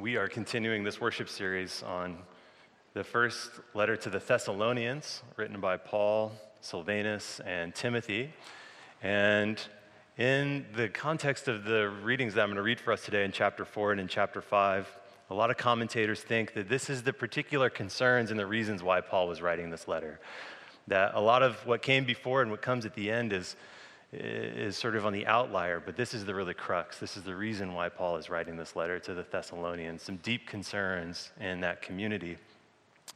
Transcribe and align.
We 0.00 0.16
are 0.16 0.28
continuing 0.28 0.84
this 0.84 1.00
worship 1.00 1.28
series 1.28 1.82
on 1.82 2.18
the 2.94 3.02
first 3.02 3.50
letter 3.74 3.96
to 3.96 4.08
the 4.08 4.20
Thessalonians, 4.20 5.24
written 5.36 5.60
by 5.60 5.76
Paul, 5.76 6.30
Silvanus, 6.60 7.40
and 7.44 7.74
Timothy. 7.74 8.32
And 9.02 9.60
in 10.16 10.66
the 10.76 10.88
context 10.88 11.48
of 11.48 11.64
the 11.64 11.88
readings 11.88 12.34
that 12.34 12.42
I'm 12.42 12.48
going 12.48 12.58
to 12.58 12.62
read 12.62 12.78
for 12.78 12.92
us 12.92 13.04
today 13.04 13.24
in 13.24 13.32
chapter 13.32 13.64
4 13.64 13.90
and 13.90 14.00
in 14.00 14.06
chapter 14.06 14.40
5, 14.40 14.88
a 15.30 15.34
lot 15.34 15.50
of 15.50 15.56
commentators 15.56 16.20
think 16.20 16.54
that 16.54 16.68
this 16.68 16.88
is 16.88 17.02
the 17.02 17.12
particular 17.12 17.68
concerns 17.68 18.30
and 18.30 18.38
the 18.38 18.46
reasons 18.46 18.84
why 18.84 19.00
Paul 19.00 19.26
was 19.26 19.42
writing 19.42 19.70
this 19.70 19.88
letter. 19.88 20.20
That 20.86 21.16
a 21.16 21.20
lot 21.20 21.42
of 21.42 21.66
what 21.66 21.82
came 21.82 22.04
before 22.04 22.40
and 22.42 22.52
what 22.52 22.62
comes 22.62 22.86
at 22.86 22.94
the 22.94 23.10
end 23.10 23.32
is 23.32 23.56
is 24.12 24.76
sort 24.76 24.96
of 24.96 25.04
on 25.04 25.12
the 25.12 25.26
outlier, 25.26 25.82
but 25.84 25.96
this 25.96 26.14
is 26.14 26.24
the 26.24 26.34
really 26.34 26.54
crux. 26.54 26.98
This 26.98 27.16
is 27.16 27.24
the 27.24 27.36
reason 27.36 27.74
why 27.74 27.88
Paul 27.88 28.16
is 28.16 28.30
writing 28.30 28.56
this 28.56 28.74
letter 28.74 28.98
to 29.00 29.14
the 29.14 29.24
Thessalonians, 29.30 30.02
some 30.02 30.16
deep 30.18 30.46
concerns 30.46 31.30
in 31.40 31.60
that 31.60 31.82
community. 31.82 32.38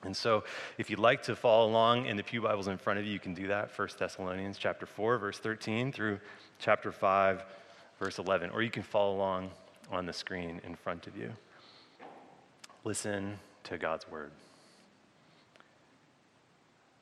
And 0.05 0.17
so, 0.17 0.45
if 0.79 0.91
you'd 0.91 0.99
like 0.99 1.23
to 1.25 1.37
follow 1.37 1.69
along 1.69 2.07
in 2.07 2.17
the 2.17 2.23
Pew 2.23 2.43
Bibles 2.43 2.69
in 2.69 2.77
front 2.77 2.99
of 2.99 3.07
you, 3.07 3.13
you 3.13 3.21
can 3.21 3.35
do 3.35 3.47
that. 3.49 3.71
1 3.77 3.89
Thessalonians 3.99 4.59
chapter 4.59 4.85
4, 4.85 5.19
verse 5.19 5.39
13 5.39 5.93
through 5.93 6.19
chapter 6.59 6.91
5, 6.93 7.45
verse 7.99 8.19
11. 8.19 8.51
Or 8.51 8.63
you 8.63 8.71
can 8.71 8.83
follow 8.83 9.15
along 9.15 9.51
on 9.91 10.05
the 10.05 10.13
screen 10.13 10.61
in 10.65 10.75
front 10.75 11.07
of 11.07 11.17
you. 11.17 11.31
Listen 12.85 13.39
to 13.65 13.79
God's 13.79 14.11
word. 14.11 14.31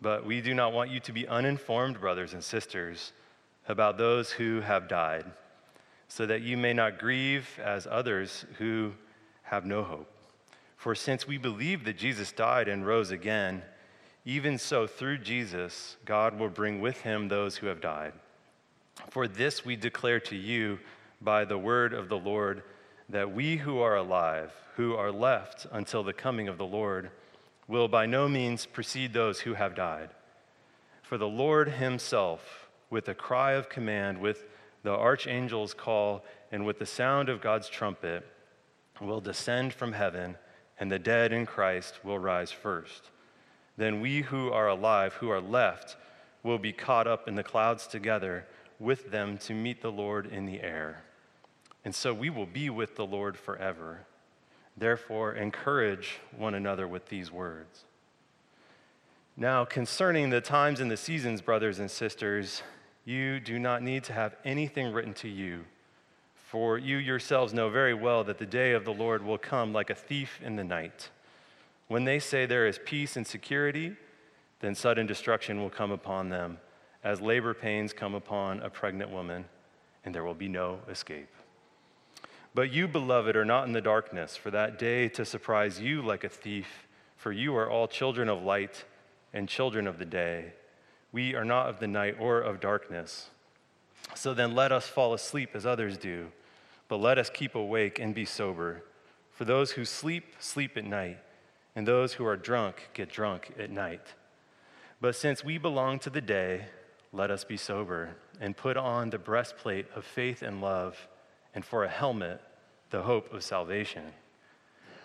But 0.03 0.27
we 0.27 0.41
do 0.41 0.55
not 0.55 0.73
want 0.73 0.91
you 0.91 1.01
to 1.01 1.13
be 1.13 1.27
uninformed, 1.27 2.01
brothers 2.01 2.35
and 2.35 2.45
sisters 2.45 3.13
about 3.69 3.99
those 3.99 4.33
who 4.33 4.61
have 4.61 4.89
died, 4.89 5.25
so 6.09 6.27
that 6.27 6.43
you 6.43 6.57
may 6.57 6.73
not 6.73 6.99
grieve 6.99 7.59
as 7.63 7.87
others 7.89 8.45
who 8.59 8.93
have 9.43 9.65
no 9.65 9.83
hope. 9.83 10.11
For 10.77 10.95
since 10.95 11.27
we 11.27 11.39
believe 11.39 11.85
that 11.85 11.99
Jesus 11.99 12.33
died 12.33 12.69
and 12.69 12.87
rose 12.87 13.11
again, 13.11 13.63
even 14.25 14.59
so 14.59 14.87
through 14.87 15.19
Jesus, 15.19 15.97
God 16.05 16.39
will 16.39 16.49
bring 16.49 16.81
with 16.81 17.03
him 17.03 17.29
those 17.29 17.57
who 17.57 17.67
have 17.67 17.81
died. 17.81 18.13
For 19.11 19.29
this 19.29 19.65
we 19.65 19.77
declare 19.77 20.21
to 20.21 20.37
you 20.37 20.79
by 21.21 21.45
the 21.45 21.59
word 21.59 21.93
of 21.93 22.09
the 22.09 22.19
Lord 22.19 22.63
that 23.09 23.33
we 23.33 23.57
who 23.57 23.81
are 23.81 23.97
alive, 23.97 24.53
who 24.77 24.95
are 24.95 25.13
left 25.13 25.67
until 25.73 26.03
the 26.03 26.13
coming 26.13 26.49
of 26.49 26.59
the 26.59 26.67
Lord, 26.67 27.11
will 27.69 27.89
by 27.89 28.07
no 28.07 28.29
means 28.29 28.67
precede 28.67 29.13
those 29.13 29.41
who 29.41 29.55
have 29.55 29.75
died. 29.75 30.11
For 31.03 31.19
the 31.19 31.29
Lord 31.29 31.69
himself, 31.69 32.70
with 32.91 33.09
a 33.09 33.15
cry 33.15 33.53
of 33.53 33.69
command, 33.69 34.19
with 34.19 34.45
the 34.83 34.91
archangel's 34.91 35.73
call, 35.73 36.25
and 36.53 36.67
with 36.67 36.79
the 36.79 36.87
sound 36.87 37.29
of 37.29 37.41
God's 37.41 37.69
trumpet, 37.69 38.27
will 39.01 39.21
descend 39.21 39.73
from 39.73 39.93
heaven, 39.93 40.37
and 40.79 40.91
the 40.91 40.99
dead 40.99 41.33
in 41.33 41.47
Christ 41.47 42.05
will 42.05 42.19
rise 42.19 42.51
first. 42.51 43.11
Then 43.77 44.01
we 44.01 44.23
who 44.23 44.51
are 44.51 44.69
alive, 44.69 45.15
who 45.15 45.31
are 45.31 45.41
left, 45.41 45.97
will 46.43 46.59
be 46.59 46.73
caught 46.73 47.07
up 47.07 47.29
in 47.29 47.35
the 47.35 47.43
clouds 47.43 47.87
together 47.87 48.47
with 48.79 49.11
them 49.11 49.39
to 49.39 49.55
meet 49.55 49.83
the 49.83 49.93
Lord 49.93 50.27
in 50.27 50.47
the 50.47 50.61
air. 50.61 51.03
And 51.85 51.95
so 51.95 52.13
we 52.13 52.31
will 52.31 52.47
be 52.47 52.69
with 52.71 52.97
the 52.97 53.07
Lord 53.07 53.37
forever. 53.37 54.01
Therefore, 54.77 55.35
encourage 55.35 56.19
one 56.37 56.55
another 56.55 56.89
with 56.89 57.09
these 57.09 57.31
words. 57.31 57.85
Now, 59.37 59.65
concerning 59.65 60.31
the 60.31 60.41
times 60.41 60.81
and 60.81 60.91
the 60.91 60.97
seasons, 60.97 61.41
brothers 61.41 61.79
and 61.79 61.91
sisters, 61.91 62.63
you 63.05 63.41
do 63.41 63.59
not 63.59 63.83
need 63.83 64.05
to 64.05 64.13
have 64.13 64.37
anything 64.45 64.93
written 64.93 65.15
to 65.15 65.29
you, 65.29 65.65
for 66.49 66.79
you 66.79 66.97
yourselves 66.97 67.55
know 67.55 67.71
very 67.71 67.95
well 67.95 68.25
that 68.25 68.39
the 68.39 68.47
day 68.47 68.73
of 68.73 68.85
the 68.85 68.93
Lord 68.93 69.25
will 69.25 69.39
come 69.39 69.73
like 69.73 69.91
a 69.91 69.95
thief 69.95 70.41
in 70.43 70.57
the 70.57 70.65
night. 70.65 71.11
When 71.89 72.05
they 72.05 72.19
say 72.19 72.47
there 72.47 72.67
is 72.67 72.79
peace 72.85 73.17
and 73.17 73.27
security, 73.27 73.97
then 74.61 74.75
sudden 74.75 75.07
destruction 75.07 75.61
will 75.61 75.71
come 75.71 75.91
upon 75.91 76.29
them, 76.29 76.59
as 77.03 77.21
labor 77.21 77.55
pains 77.55 77.93
come 77.93 78.15
upon 78.15 78.61
a 78.61 78.71
pregnant 78.71 79.11
woman, 79.11 79.47
and 80.05 80.15
there 80.15 80.25
will 80.25 80.35
be 80.35 80.49
no 80.49 80.81
escape. 80.89 81.29
But 82.55 82.73
you, 82.73 82.89
beloved, 82.89 83.37
are 83.37 83.45
not 83.45 83.67
in 83.67 83.73
the 83.73 83.81
darkness 83.81 84.37
for 84.37 84.51
that 84.51 84.79
day 84.79 85.09
to 85.11 85.25
surprise 85.25 85.81
you 85.81 86.03
like 86.03 86.25
a 86.25 86.29
thief, 86.29 86.87
for 87.17 87.33
you 87.33 87.57
are 87.57 87.71
all 87.71 87.87
children 87.87 88.29
of 88.29 88.43
light 88.43 88.85
and 89.33 89.49
children 89.49 89.87
of 89.87 89.99
the 89.99 90.05
day. 90.05 90.53
We 91.13 91.35
are 91.35 91.45
not 91.45 91.69
of 91.69 91.81
the 91.81 91.89
night 91.89 92.17
or 92.21 92.41
of 92.41 92.61
darkness. 92.61 93.31
So 94.15 94.35
then 94.35 94.55
let 94.55 94.73
us 94.73 94.87
fall 94.87 95.15
asleep 95.15 95.51
as 95.55 95.67
others 95.67 95.99
do, 95.99 96.29
but 96.89 96.99
let 96.99 97.19
us 97.19 97.31
keep 97.31 97.55
awake 97.55 97.99
and 97.99 98.15
be 98.15 98.25
sober. 98.25 98.83
For 99.33 99.45
those 99.45 99.73
who 99.73 99.85
sleep, 99.85 100.35
sleep 100.39 100.77
at 100.77 100.85
night, 100.85 101.19
and 101.75 101.87
those 101.87 102.15
who 102.15 102.27
are 102.27 102.37
drunk 102.37 102.91
get 102.95 103.11
drunk 103.11 103.53
at 103.59 103.71
night. 103.71 104.15
But 105.01 105.17
since 105.17 105.45
we 105.45 105.59
belong 105.59 105.99
to 106.01 106.11
the 106.11 106.21
day, 106.21 106.67
let 107.13 107.31
us 107.31 107.45
be 107.45 107.57
sober 107.57 108.17
and 108.41 108.57
put 108.57 108.77
on 108.77 109.11
the 109.11 109.19
breastplate 109.19 109.87
of 109.95 110.05
faith 110.05 110.43
and 110.43 110.61
love, 110.61 111.09
and 111.55 111.65
for 111.65 111.85
a 111.85 111.89
helmet, 111.89 112.41
the 112.91 113.03
hope 113.03 113.33
of 113.33 113.43
salvation. 113.43 114.05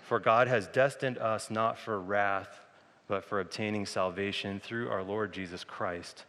For 0.03 0.19
God 0.19 0.47
has 0.47 0.67
destined 0.67 1.17
us 1.17 1.49
not 1.49 1.79
for 1.79 1.99
wrath 1.99 2.59
but 3.07 3.23
for 3.23 3.39
obtaining 3.39 3.85
salvation 3.85 4.59
through 4.59 4.89
our 4.89 5.03
Lord 5.03 5.33
Jesus 5.33 5.63
Christ, 5.63 6.25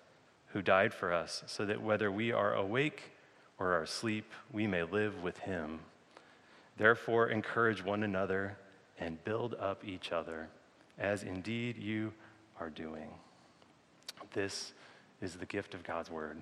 who 0.49 0.63
died 0.63 0.93
for 0.93 1.13
us, 1.13 1.43
so 1.47 1.65
that 1.65 1.83
whether 1.83 2.11
we 2.11 2.33
are 2.33 2.55
awake 2.55 3.13
or 3.59 3.73
are 3.73 3.83
asleep, 3.83 4.31
we 4.53 4.67
may 4.67 4.83
live 4.83 5.23
with 5.23 5.39
him. 5.39 5.81
Therefore, 6.77 7.29
encourage 7.29 7.83
one 7.83 8.03
another 8.03 8.59
and 8.99 9.23
build 9.25 9.55
up 9.55 9.85
each 9.85 10.13
other, 10.13 10.49
as 10.99 11.23
indeed 11.23 11.77
you 11.79 12.13
are 12.61 12.71
doing. 12.71 13.09
This 14.33 14.73
is 15.21 15.35
the 15.35 15.47
gift 15.47 15.75
of 15.75 15.83
God's 15.83 16.11
word. 16.11 16.37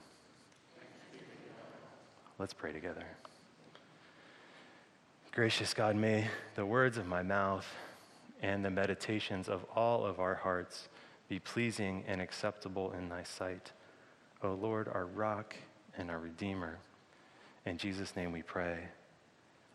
Let's 2.39 2.53
pray 2.53 2.72
together. 2.72 3.05
Gracious 5.31 5.75
God, 5.75 5.95
may 5.97 6.27
the 6.56 6.66
words 6.66 6.97
of 6.97 7.06
my 7.06 7.22
mouth 7.22 7.66
and 8.44 8.62
the 8.62 8.71
meditations 8.71 9.49
of 9.49 9.65
all 9.75 10.05
of 10.05 10.21
our 10.21 10.34
hearts 10.34 10.88
be 11.28 11.38
pleasing 11.38 12.05
and 12.06 12.21
acceptable 12.21 12.93
in 12.93 13.09
thy 13.09 13.22
sight. 13.22 13.72
O 14.43 14.53
Lord, 14.53 14.87
our 14.87 15.06
rock 15.06 15.56
and 15.97 16.10
our 16.10 16.19
redeemer. 16.19 16.77
In 17.65 17.78
Jesus' 17.78 18.15
name 18.15 18.33
we 18.33 18.43
pray. 18.43 18.81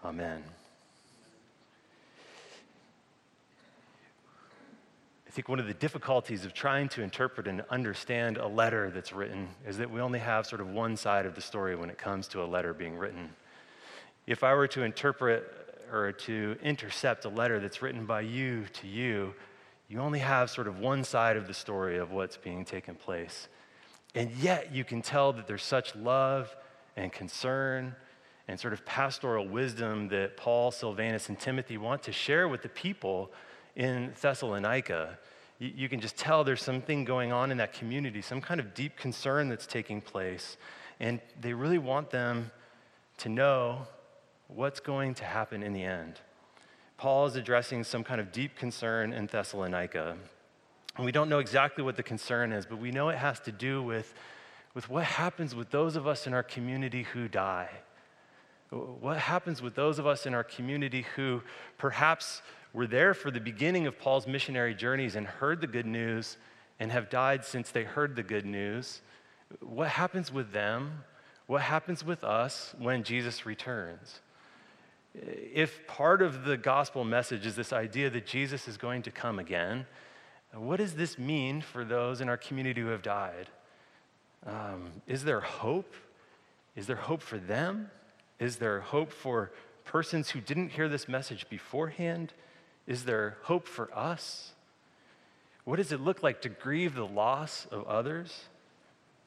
Amen. 0.05 0.43
I 5.27 5.31
think 5.31 5.49
one 5.49 5.59
of 5.59 5.65
the 5.65 5.73
difficulties 5.73 6.45
of 6.45 6.53
trying 6.53 6.89
to 6.89 7.01
interpret 7.01 7.47
and 7.47 7.63
understand 7.71 8.37
a 8.37 8.47
letter 8.47 8.91
that's 8.91 9.11
written 9.11 9.47
is 9.67 9.79
that 9.79 9.89
we 9.89 9.99
only 9.99 10.19
have 10.19 10.45
sort 10.45 10.61
of 10.61 10.67
one 10.67 10.95
side 10.95 11.25
of 11.25 11.33
the 11.33 11.41
story 11.41 11.75
when 11.75 11.89
it 11.89 11.97
comes 11.97 12.27
to 12.29 12.43
a 12.43 12.45
letter 12.45 12.75
being 12.75 12.97
written. 12.97 13.31
If 14.27 14.43
I 14.43 14.53
were 14.53 14.67
to 14.67 14.83
interpret 14.83 15.68
or 15.91 16.11
to 16.11 16.57
intercept 16.63 17.25
a 17.25 17.29
letter 17.29 17.59
that's 17.59 17.81
written 17.81 18.05
by 18.05 18.21
you 18.21 18.65
to 18.73 18.87
you, 18.87 19.33
you 19.87 19.99
only 19.99 20.19
have 20.19 20.49
sort 20.49 20.67
of 20.67 20.79
one 20.79 21.03
side 21.03 21.35
of 21.35 21.47
the 21.47 21.53
story 21.53 21.97
of 21.97 22.11
what's 22.11 22.37
being 22.37 22.63
taken 22.63 22.95
place. 22.95 23.47
And 24.15 24.31
yet 24.31 24.73
you 24.73 24.83
can 24.83 25.01
tell 25.01 25.33
that 25.33 25.47
there's 25.47 25.63
such 25.63 25.95
love 25.95 26.55
and 26.95 27.11
concern 27.11 27.95
and 28.47 28.59
sort 28.59 28.73
of 28.73 28.85
pastoral 28.85 29.47
wisdom 29.47 30.07
that 30.09 30.35
Paul, 30.35 30.71
Silvanus, 30.71 31.29
and 31.29 31.39
Timothy 31.39 31.77
want 31.77 32.03
to 32.03 32.11
share 32.11 32.47
with 32.47 32.61
the 32.61 32.69
people 32.69 33.31
in 33.75 34.13
Thessalonica. 34.19 35.19
You, 35.59 35.71
you 35.75 35.89
can 35.89 35.99
just 35.99 36.17
tell 36.17 36.43
there's 36.43 36.61
something 36.61 37.05
going 37.05 37.31
on 37.31 37.51
in 37.51 37.57
that 37.57 37.73
community, 37.73 38.21
some 38.21 38.41
kind 38.41 38.59
of 38.59 38.73
deep 38.73 38.95
concern 38.97 39.49
that's 39.49 39.67
taking 39.67 40.01
place. 40.01 40.57
And 40.99 41.21
they 41.39 41.53
really 41.53 41.77
want 41.77 42.09
them 42.09 42.51
to 43.19 43.29
know 43.29 43.87
what's 44.49 44.79
going 44.79 45.13
to 45.15 45.23
happen 45.23 45.63
in 45.63 45.73
the 45.73 45.83
end. 45.83 46.19
Paul 46.97 47.27
is 47.27 47.35
addressing 47.35 47.83
some 47.85 48.03
kind 48.03 48.19
of 48.19 48.31
deep 48.31 48.57
concern 48.57 49.13
in 49.13 49.27
Thessalonica. 49.27 50.17
And 50.97 51.05
we 51.05 51.13
don't 51.13 51.29
know 51.29 51.39
exactly 51.39 51.83
what 51.83 51.95
the 51.95 52.03
concern 52.03 52.51
is, 52.51 52.65
but 52.65 52.77
we 52.77 52.91
know 52.91 53.07
it 53.09 53.17
has 53.17 53.39
to 53.41 53.53
do 53.53 53.81
with, 53.81 54.13
with 54.73 54.89
what 54.89 55.05
happens 55.05 55.55
with 55.55 55.69
those 55.69 55.95
of 55.95 56.07
us 56.07 56.27
in 56.27 56.33
our 56.33 56.43
community 56.43 57.03
who 57.03 57.29
die. 57.29 57.69
What 58.69 59.17
happens 59.17 59.61
with 59.61 59.75
those 59.75 59.97
of 59.97 60.05
us 60.05 60.25
in 60.25 60.33
our 60.33 60.43
community 60.43 61.05
who 61.15 61.41
perhaps 61.77 62.41
were 62.73 62.85
there 62.85 63.13
for 63.13 63.31
the 63.31 63.39
beginning 63.39 63.87
of 63.87 63.97
Paul's 63.97 64.27
missionary 64.27 64.75
journeys 64.75 65.15
and 65.15 65.25
heard 65.25 65.61
the 65.61 65.67
good 65.67 65.85
news 65.85 66.37
and 66.79 66.91
have 66.91 67.09
died 67.09 67.45
since 67.45 67.71
they 67.71 67.83
heard 67.83 68.15
the 68.15 68.23
good 68.23 68.45
news? 68.45 69.01
What 69.61 69.87
happens 69.87 70.31
with 70.31 70.51
them? 70.51 71.03
What 71.47 71.61
happens 71.61 72.03
with 72.03 72.23
us 72.23 72.75
when 72.77 73.03
Jesus 73.03 73.45
returns? 73.45 74.19
If 75.15 75.85
part 75.87 76.21
of 76.21 76.45
the 76.45 76.57
gospel 76.57 77.03
message 77.03 77.45
is 77.45 77.55
this 77.55 77.73
idea 77.73 78.09
that 78.09 78.25
Jesus 78.25 78.67
is 78.67 78.77
going 78.77 79.01
to 79.03 79.11
come 79.11 79.39
again, 79.39 79.85
what 80.53 80.77
does 80.77 80.93
this 80.93 81.17
mean 81.17 81.61
for 81.61 81.83
those 81.83 82.21
in 82.21 82.29
our 82.29 82.37
community 82.37 82.81
who 82.81 82.87
have 82.87 83.01
died? 83.01 83.47
Um, 84.45 84.91
is 85.07 85.23
there 85.23 85.41
hope? 85.41 85.93
Is 86.75 86.87
there 86.87 86.95
hope 86.95 87.21
for 87.21 87.37
them? 87.37 87.91
Is 88.39 88.57
there 88.57 88.79
hope 88.79 89.11
for 89.11 89.51
persons 89.85 90.29
who 90.29 90.39
didn't 90.39 90.69
hear 90.69 90.87
this 90.87 91.07
message 91.07 91.49
beforehand? 91.49 92.33
Is 92.87 93.05
there 93.05 93.37
hope 93.43 93.67
for 93.67 93.95
us? 93.95 94.53
What 95.65 95.75
does 95.75 95.91
it 95.91 95.99
look 95.99 96.23
like 96.23 96.41
to 96.41 96.49
grieve 96.49 96.95
the 96.95 97.05
loss 97.05 97.67
of 97.69 97.85
others? 97.85 98.45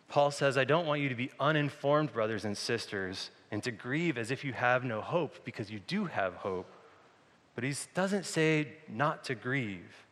Paul 0.09 0.31
says, 0.31 0.59
I 0.59 0.65
don't 0.65 0.87
want 0.87 1.01
you 1.01 1.09
to 1.09 1.15
be 1.15 1.31
uninformed, 1.39 2.13
brothers 2.13 2.45
and 2.45 2.57
sisters, 2.57 3.31
and 3.53 3.63
to 3.63 3.71
grieve 3.71 4.19
as 4.19 4.31
if 4.31 4.45
you 4.45 4.53
have 4.55 4.83
no 4.83 5.01
hope, 5.03 5.45
because 5.45 5.71
you 5.71 5.79
do 5.87 6.07
have 6.07 6.35
hope. 6.37 6.67
But 7.55 7.65
he 7.65 7.75
doesn't 7.95 8.25
say 8.25 8.69
not 8.89 9.25
to 9.25 9.35
grieve. 9.35 10.07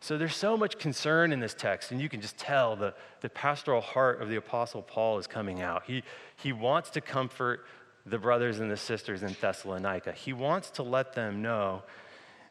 So 0.00 0.18
there's 0.18 0.34
so 0.34 0.56
much 0.56 0.76
concern 0.78 1.32
in 1.32 1.38
this 1.38 1.54
text, 1.54 1.92
and 1.92 2.00
you 2.00 2.08
can 2.08 2.20
just 2.20 2.36
tell 2.36 2.74
the, 2.74 2.94
the 3.20 3.28
pastoral 3.28 3.80
heart 3.80 4.20
of 4.20 4.28
the 4.28 4.34
Apostle 4.34 4.82
Paul 4.82 5.18
is 5.18 5.28
coming 5.28 5.62
out. 5.62 5.84
He, 5.86 6.02
he 6.36 6.52
wants 6.52 6.90
to 6.90 7.00
comfort 7.00 7.64
the 8.04 8.18
brothers 8.18 8.58
and 8.58 8.68
the 8.68 8.76
sisters 8.76 9.22
in 9.22 9.36
Thessalonica. 9.40 10.10
He 10.10 10.32
wants 10.32 10.72
to 10.72 10.82
let 10.82 11.12
them 11.12 11.40
know 11.40 11.84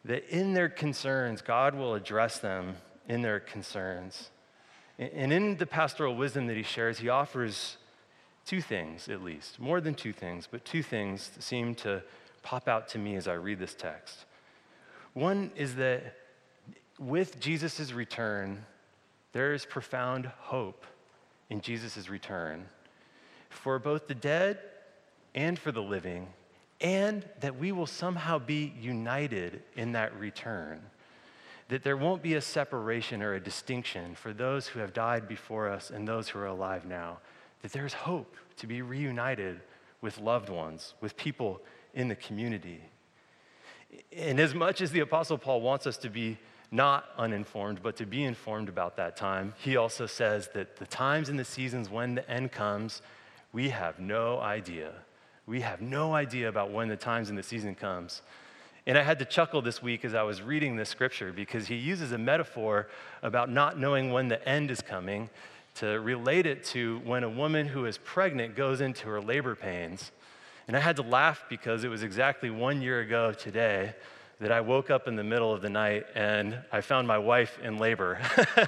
that 0.05 0.23
in 0.29 0.53
their 0.53 0.69
concerns, 0.69 1.41
God 1.41 1.75
will 1.75 1.95
address 1.95 2.39
them 2.39 2.77
in 3.09 3.21
their 3.21 3.41
concerns. 3.41 4.29
And 4.97 5.33
in 5.33 5.57
the 5.57 5.65
pastoral 5.65 6.15
wisdom 6.15 6.47
that 6.47 6.55
he 6.55 6.63
shares, 6.63 6.99
he 6.99 7.09
offers 7.09 7.75
two 8.51 8.61
things, 8.61 9.07
at 9.07 9.23
least, 9.23 9.61
more 9.61 9.79
than 9.79 9.95
two 9.95 10.11
things, 10.11 10.45
but 10.45 10.65
two 10.65 10.83
things 10.83 11.31
seem 11.39 11.73
to 11.73 12.03
pop 12.43 12.67
out 12.67 12.89
to 12.89 12.97
me 12.97 13.15
as 13.15 13.25
I 13.25 13.35
read 13.35 13.59
this 13.59 13.73
text. 13.73 14.25
One 15.13 15.51
is 15.55 15.75
that 15.75 16.17
with 16.99 17.39
Jesus' 17.39 17.93
return, 17.93 18.65
there 19.31 19.53
is 19.53 19.65
profound 19.65 20.25
hope 20.25 20.85
in 21.49 21.61
Jesus' 21.61 22.09
return 22.09 22.65
for 23.49 23.79
both 23.79 24.09
the 24.09 24.15
dead 24.15 24.59
and 25.33 25.57
for 25.57 25.71
the 25.71 25.81
living, 25.81 26.27
and 26.81 27.23
that 27.39 27.57
we 27.57 27.71
will 27.71 27.87
somehow 27.87 28.37
be 28.37 28.73
united 28.81 29.61
in 29.77 29.93
that 29.93 30.13
return 30.19 30.81
that 31.69 31.83
there 31.83 31.95
won't 31.95 32.21
be 32.21 32.33
a 32.33 32.41
separation 32.41 33.21
or 33.21 33.33
a 33.33 33.39
distinction 33.39 34.13
for 34.13 34.33
those 34.33 34.67
who 34.67 34.81
have 34.81 34.91
died 34.91 35.25
before 35.25 35.69
us 35.69 35.89
and 35.89 36.05
those 36.05 36.27
who 36.27 36.37
are 36.37 36.47
alive 36.47 36.83
now, 36.83 37.17
that 37.61 37.71
there's 37.71 37.93
hope 37.93 38.35
to 38.57 38.67
be 38.67 38.81
reunited 38.81 39.61
with 40.01 40.19
loved 40.19 40.49
ones, 40.49 40.93
with 41.01 41.15
people 41.15 41.61
in 41.93 42.07
the 42.07 42.15
community. 42.15 42.81
And 44.15 44.39
as 44.39 44.55
much 44.55 44.81
as 44.81 44.91
the 44.91 45.01
Apostle 45.01 45.37
Paul 45.37 45.61
wants 45.61 45.85
us 45.85 45.97
to 45.97 46.09
be 46.09 46.37
not 46.71 47.05
uninformed, 47.17 47.81
but 47.83 47.97
to 47.97 48.05
be 48.05 48.23
informed 48.23 48.69
about 48.69 48.95
that 48.95 49.17
time, 49.17 49.53
he 49.57 49.75
also 49.75 50.05
says 50.05 50.49
that 50.53 50.77
the 50.77 50.87
times 50.87 51.27
and 51.27 51.37
the 51.37 51.45
seasons 51.45 51.89
when 51.89 52.15
the 52.15 52.29
end 52.29 52.51
comes, 52.51 53.01
we 53.51 53.69
have 53.69 53.99
no 53.99 54.39
idea. 54.39 54.93
We 55.45 55.61
have 55.61 55.81
no 55.81 56.13
idea 56.13 56.47
about 56.47 56.71
when 56.71 56.87
the 56.87 56.95
times 56.95 57.29
and 57.29 57.37
the 57.37 57.43
season 57.43 57.75
comes. 57.75 58.21
And 58.87 58.97
I 58.97 59.03
had 59.03 59.19
to 59.19 59.25
chuckle 59.25 59.61
this 59.61 59.83
week 59.83 60.05
as 60.05 60.15
I 60.15 60.23
was 60.23 60.41
reading 60.41 60.75
this 60.75 60.89
scripture 60.89 61.33
because 61.33 61.67
he 61.67 61.75
uses 61.75 62.13
a 62.13 62.17
metaphor 62.17 62.87
about 63.21 63.49
not 63.51 63.77
knowing 63.77 64.11
when 64.11 64.29
the 64.29 64.47
end 64.47 64.71
is 64.71 64.81
coming 64.81 65.29
to 65.75 65.99
relate 65.99 66.45
it 66.45 66.63
to 66.65 66.99
when 67.05 67.23
a 67.23 67.29
woman 67.29 67.67
who 67.67 67.85
is 67.85 67.97
pregnant 67.97 68.55
goes 68.55 68.81
into 68.81 69.07
her 69.07 69.21
labor 69.21 69.55
pains. 69.55 70.11
And 70.67 70.77
I 70.77 70.79
had 70.79 70.95
to 70.97 71.01
laugh 71.01 71.43
because 71.49 71.83
it 71.83 71.89
was 71.89 72.03
exactly 72.03 72.49
one 72.49 72.81
year 72.81 72.99
ago 72.99 73.33
today 73.33 73.95
that 74.39 74.51
I 74.51 74.61
woke 74.61 74.89
up 74.89 75.07
in 75.07 75.15
the 75.15 75.23
middle 75.23 75.53
of 75.53 75.61
the 75.61 75.69
night 75.69 76.05
and 76.15 76.57
I 76.71 76.81
found 76.81 77.07
my 77.07 77.17
wife 77.17 77.59
in 77.63 77.77
labor. 77.77 78.19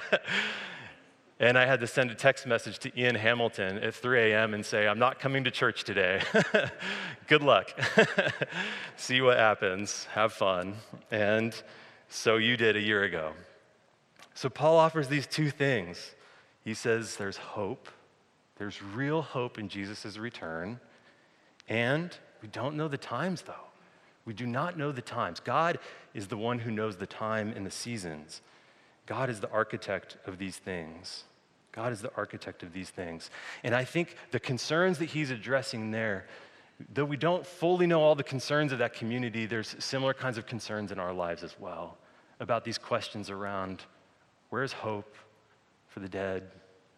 And 1.40 1.58
I 1.58 1.66
had 1.66 1.80
to 1.80 1.86
send 1.86 2.10
a 2.12 2.14
text 2.14 2.46
message 2.46 2.78
to 2.80 2.98
Ian 2.98 3.16
Hamilton 3.16 3.78
at 3.78 3.94
3 3.94 4.32
a.m. 4.32 4.54
and 4.54 4.64
say, 4.64 4.86
I'm 4.86 5.00
not 5.00 5.18
coming 5.18 5.44
to 5.44 5.50
church 5.50 5.82
today. 5.82 6.22
Good 7.26 7.42
luck. 7.42 7.70
See 8.96 9.20
what 9.20 9.36
happens. 9.36 10.04
Have 10.12 10.32
fun. 10.32 10.76
And 11.10 11.54
so 12.08 12.36
you 12.36 12.56
did 12.56 12.76
a 12.76 12.80
year 12.80 13.02
ago. 13.02 13.32
So 14.34 14.48
Paul 14.48 14.76
offers 14.78 15.08
these 15.08 15.26
two 15.26 15.50
things. 15.50 16.14
He 16.64 16.74
says 16.74 17.16
there's 17.16 17.36
hope, 17.36 17.88
there's 18.56 18.82
real 18.82 19.22
hope 19.22 19.58
in 19.58 19.68
Jesus' 19.68 20.16
return. 20.16 20.80
And 21.68 22.16
we 22.42 22.48
don't 22.48 22.76
know 22.76 22.88
the 22.88 22.98
times, 22.98 23.42
though. 23.42 23.54
We 24.24 24.32
do 24.32 24.46
not 24.46 24.78
know 24.78 24.90
the 24.90 25.02
times. 25.02 25.40
God 25.40 25.78
is 26.14 26.28
the 26.28 26.36
one 26.36 26.58
who 26.58 26.70
knows 26.70 26.96
the 26.96 27.06
time 27.06 27.52
and 27.54 27.66
the 27.66 27.70
seasons. 27.70 28.40
God 29.06 29.28
is 29.28 29.40
the 29.40 29.50
architect 29.50 30.16
of 30.26 30.38
these 30.38 30.56
things. 30.56 31.24
God 31.72 31.92
is 31.92 32.00
the 32.00 32.14
architect 32.16 32.62
of 32.62 32.72
these 32.72 32.88
things. 32.88 33.30
And 33.62 33.74
I 33.74 33.84
think 33.84 34.16
the 34.30 34.40
concerns 34.40 34.98
that 34.98 35.06
he's 35.06 35.30
addressing 35.30 35.90
there, 35.90 36.26
though 36.94 37.04
we 37.04 37.16
don't 37.16 37.44
fully 37.46 37.86
know 37.86 38.00
all 38.00 38.14
the 38.14 38.22
concerns 38.22 38.72
of 38.72 38.78
that 38.78 38.94
community, 38.94 39.44
there's 39.44 39.76
similar 39.78 40.14
kinds 40.14 40.38
of 40.38 40.46
concerns 40.46 40.92
in 40.92 40.98
our 40.98 41.12
lives 41.12 41.42
as 41.42 41.56
well 41.58 41.98
about 42.40 42.64
these 42.64 42.78
questions 42.78 43.28
around 43.28 43.82
where's 44.50 44.72
hope 44.72 45.16
for 45.94 46.00
the 46.00 46.08
dead, 46.08 46.42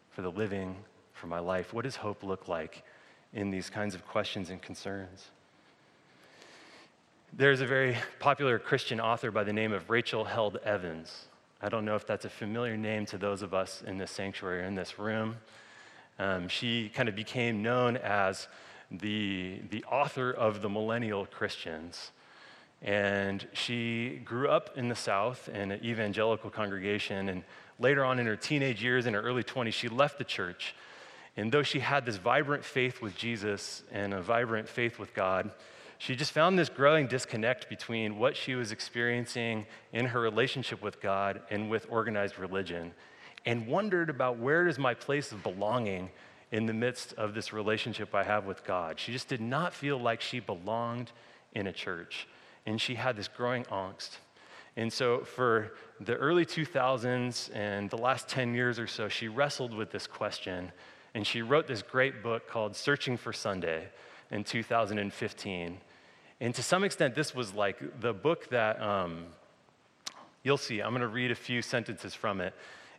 for 0.08 0.22
the 0.22 0.30
living, 0.30 0.74
for 1.12 1.26
my 1.26 1.38
life? 1.38 1.74
What 1.74 1.84
does 1.84 1.96
hope 1.96 2.22
look 2.22 2.48
like 2.48 2.82
in 3.34 3.50
these 3.50 3.68
kinds 3.68 3.94
of 3.94 4.06
questions 4.06 4.48
and 4.48 4.60
concerns? 4.62 5.26
There's 7.30 7.60
a 7.60 7.66
very 7.66 7.98
popular 8.20 8.58
Christian 8.58 8.98
author 8.98 9.30
by 9.30 9.44
the 9.44 9.52
name 9.52 9.74
of 9.74 9.90
Rachel 9.90 10.24
Held 10.24 10.56
Evans. 10.64 11.26
I 11.60 11.68
don't 11.68 11.84
know 11.84 11.94
if 11.94 12.06
that's 12.06 12.24
a 12.24 12.30
familiar 12.30 12.78
name 12.78 13.04
to 13.06 13.18
those 13.18 13.42
of 13.42 13.52
us 13.52 13.82
in 13.86 13.98
this 13.98 14.10
sanctuary 14.10 14.62
or 14.62 14.64
in 14.64 14.76
this 14.76 14.98
room. 14.98 15.36
Um, 16.18 16.48
she 16.48 16.88
kind 16.88 17.06
of 17.06 17.14
became 17.14 17.62
known 17.62 17.98
as 17.98 18.48
the, 18.90 19.60
the 19.68 19.84
author 19.84 20.30
of 20.30 20.62
the 20.62 20.70
Millennial 20.70 21.26
Christians. 21.26 22.12
And 22.82 23.46
she 23.52 24.20
grew 24.24 24.48
up 24.48 24.76
in 24.76 24.88
the 24.88 24.94
South 24.94 25.48
in 25.48 25.72
an 25.72 25.84
evangelical 25.84 26.50
congregation. 26.50 27.28
And 27.28 27.42
later 27.78 28.04
on 28.04 28.18
in 28.18 28.26
her 28.26 28.36
teenage 28.36 28.82
years, 28.82 29.06
in 29.06 29.14
her 29.14 29.22
early 29.22 29.42
20s, 29.42 29.72
she 29.72 29.88
left 29.88 30.18
the 30.18 30.24
church. 30.24 30.74
And 31.36 31.52
though 31.52 31.62
she 31.62 31.80
had 31.80 32.06
this 32.06 32.16
vibrant 32.16 32.64
faith 32.64 33.02
with 33.02 33.16
Jesus 33.16 33.82
and 33.92 34.14
a 34.14 34.22
vibrant 34.22 34.68
faith 34.68 34.98
with 34.98 35.14
God, 35.14 35.50
she 35.98 36.14
just 36.14 36.32
found 36.32 36.58
this 36.58 36.68
growing 36.68 37.06
disconnect 37.06 37.68
between 37.68 38.18
what 38.18 38.36
she 38.36 38.54
was 38.54 38.72
experiencing 38.72 39.66
in 39.92 40.06
her 40.06 40.20
relationship 40.20 40.82
with 40.82 41.00
God 41.00 41.40
and 41.50 41.70
with 41.70 41.86
organized 41.88 42.38
religion, 42.38 42.92
and 43.46 43.66
wondered 43.66 44.10
about 44.10 44.38
where 44.38 44.66
is 44.66 44.78
my 44.78 44.94
place 44.94 45.32
of 45.32 45.42
belonging 45.42 46.10
in 46.52 46.66
the 46.66 46.74
midst 46.74 47.12
of 47.14 47.34
this 47.34 47.52
relationship 47.52 48.14
I 48.14 48.24
have 48.24 48.44
with 48.44 48.64
God. 48.64 48.98
She 48.98 49.12
just 49.12 49.28
did 49.28 49.40
not 49.40 49.72
feel 49.72 49.98
like 49.98 50.20
she 50.20 50.40
belonged 50.40 51.12
in 51.54 51.66
a 51.66 51.72
church, 51.72 52.28
and 52.66 52.80
she 52.80 52.96
had 52.96 53.16
this 53.16 53.28
growing 53.28 53.64
angst. 53.64 54.18
And 54.76 54.92
so, 54.92 55.20
for 55.24 55.72
the 56.00 56.14
early 56.16 56.44
2000s 56.44 57.50
and 57.54 57.88
the 57.88 57.96
last 57.96 58.28
10 58.28 58.54
years 58.54 58.78
or 58.78 58.86
so, 58.86 59.08
she 59.08 59.28
wrestled 59.28 59.72
with 59.72 59.90
this 59.90 60.06
question, 60.06 60.70
and 61.14 61.26
she 61.26 61.40
wrote 61.40 61.66
this 61.66 61.82
great 61.82 62.22
book 62.22 62.46
called 62.46 62.76
Searching 62.76 63.16
for 63.16 63.32
Sunday 63.32 63.88
in 64.30 64.44
2015. 64.44 65.78
And 66.40 66.54
to 66.54 66.62
some 66.62 66.84
extent, 66.84 67.14
this 67.14 67.34
was 67.34 67.54
like 67.54 68.00
the 68.00 68.12
book 68.12 68.50
that 68.50 68.80
um, 68.82 69.24
you'll 70.42 70.58
see. 70.58 70.80
I'm 70.80 70.90
going 70.90 71.00
to 71.00 71.08
read 71.08 71.30
a 71.30 71.36
few 71.36 71.62
sentences 71.62 72.12
from 72.12 72.42
it. 72.42 72.52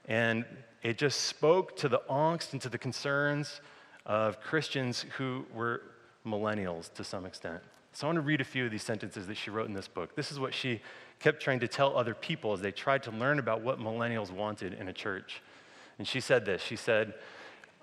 And 0.07 0.45
it 0.81 0.97
just 0.97 1.21
spoke 1.25 1.75
to 1.77 1.89
the 1.89 2.01
angst 2.09 2.53
and 2.53 2.61
to 2.61 2.69
the 2.69 2.77
concerns 2.77 3.61
of 4.05 4.41
Christians 4.41 5.05
who 5.17 5.45
were 5.53 5.83
millennials 6.25 6.91
to 6.93 7.03
some 7.03 7.25
extent. 7.25 7.61
So 7.97 8.05
I 8.05 8.09
want 8.09 8.17
to 8.17 8.21
read 8.21 8.41
a 8.41 8.43
few 8.43 8.63
of 8.63 8.69
these 8.69 8.83
sentences 8.83 9.25
that 9.25 9.37
she 9.37 9.49
wrote 9.49 9.67
in 9.67 9.73
this 9.73 9.87
book. 9.87 10.15
This 10.15 10.31
is 10.31 10.39
what 10.39 10.53
she 10.53 10.81
kept 11.17 11.41
trying 11.41 11.61
to 11.61 11.67
tell 11.67 11.97
other 11.97 12.13
people 12.13 12.53
as 12.53 12.61
they 12.61 12.71
tried 12.71 13.01
to 13.01 13.11
learn 13.11 13.39
about 13.39 13.61
what 13.61 13.79
millennials 13.79 14.29
wanted 14.29 14.75
in 14.75 14.87
a 14.87 14.93
church. 14.93 15.41
And 15.97 16.07
she 16.07 16.19
said 16.19 16.45
this 16.45 16.61
She 16.61 16.75
said, 16.75 17.15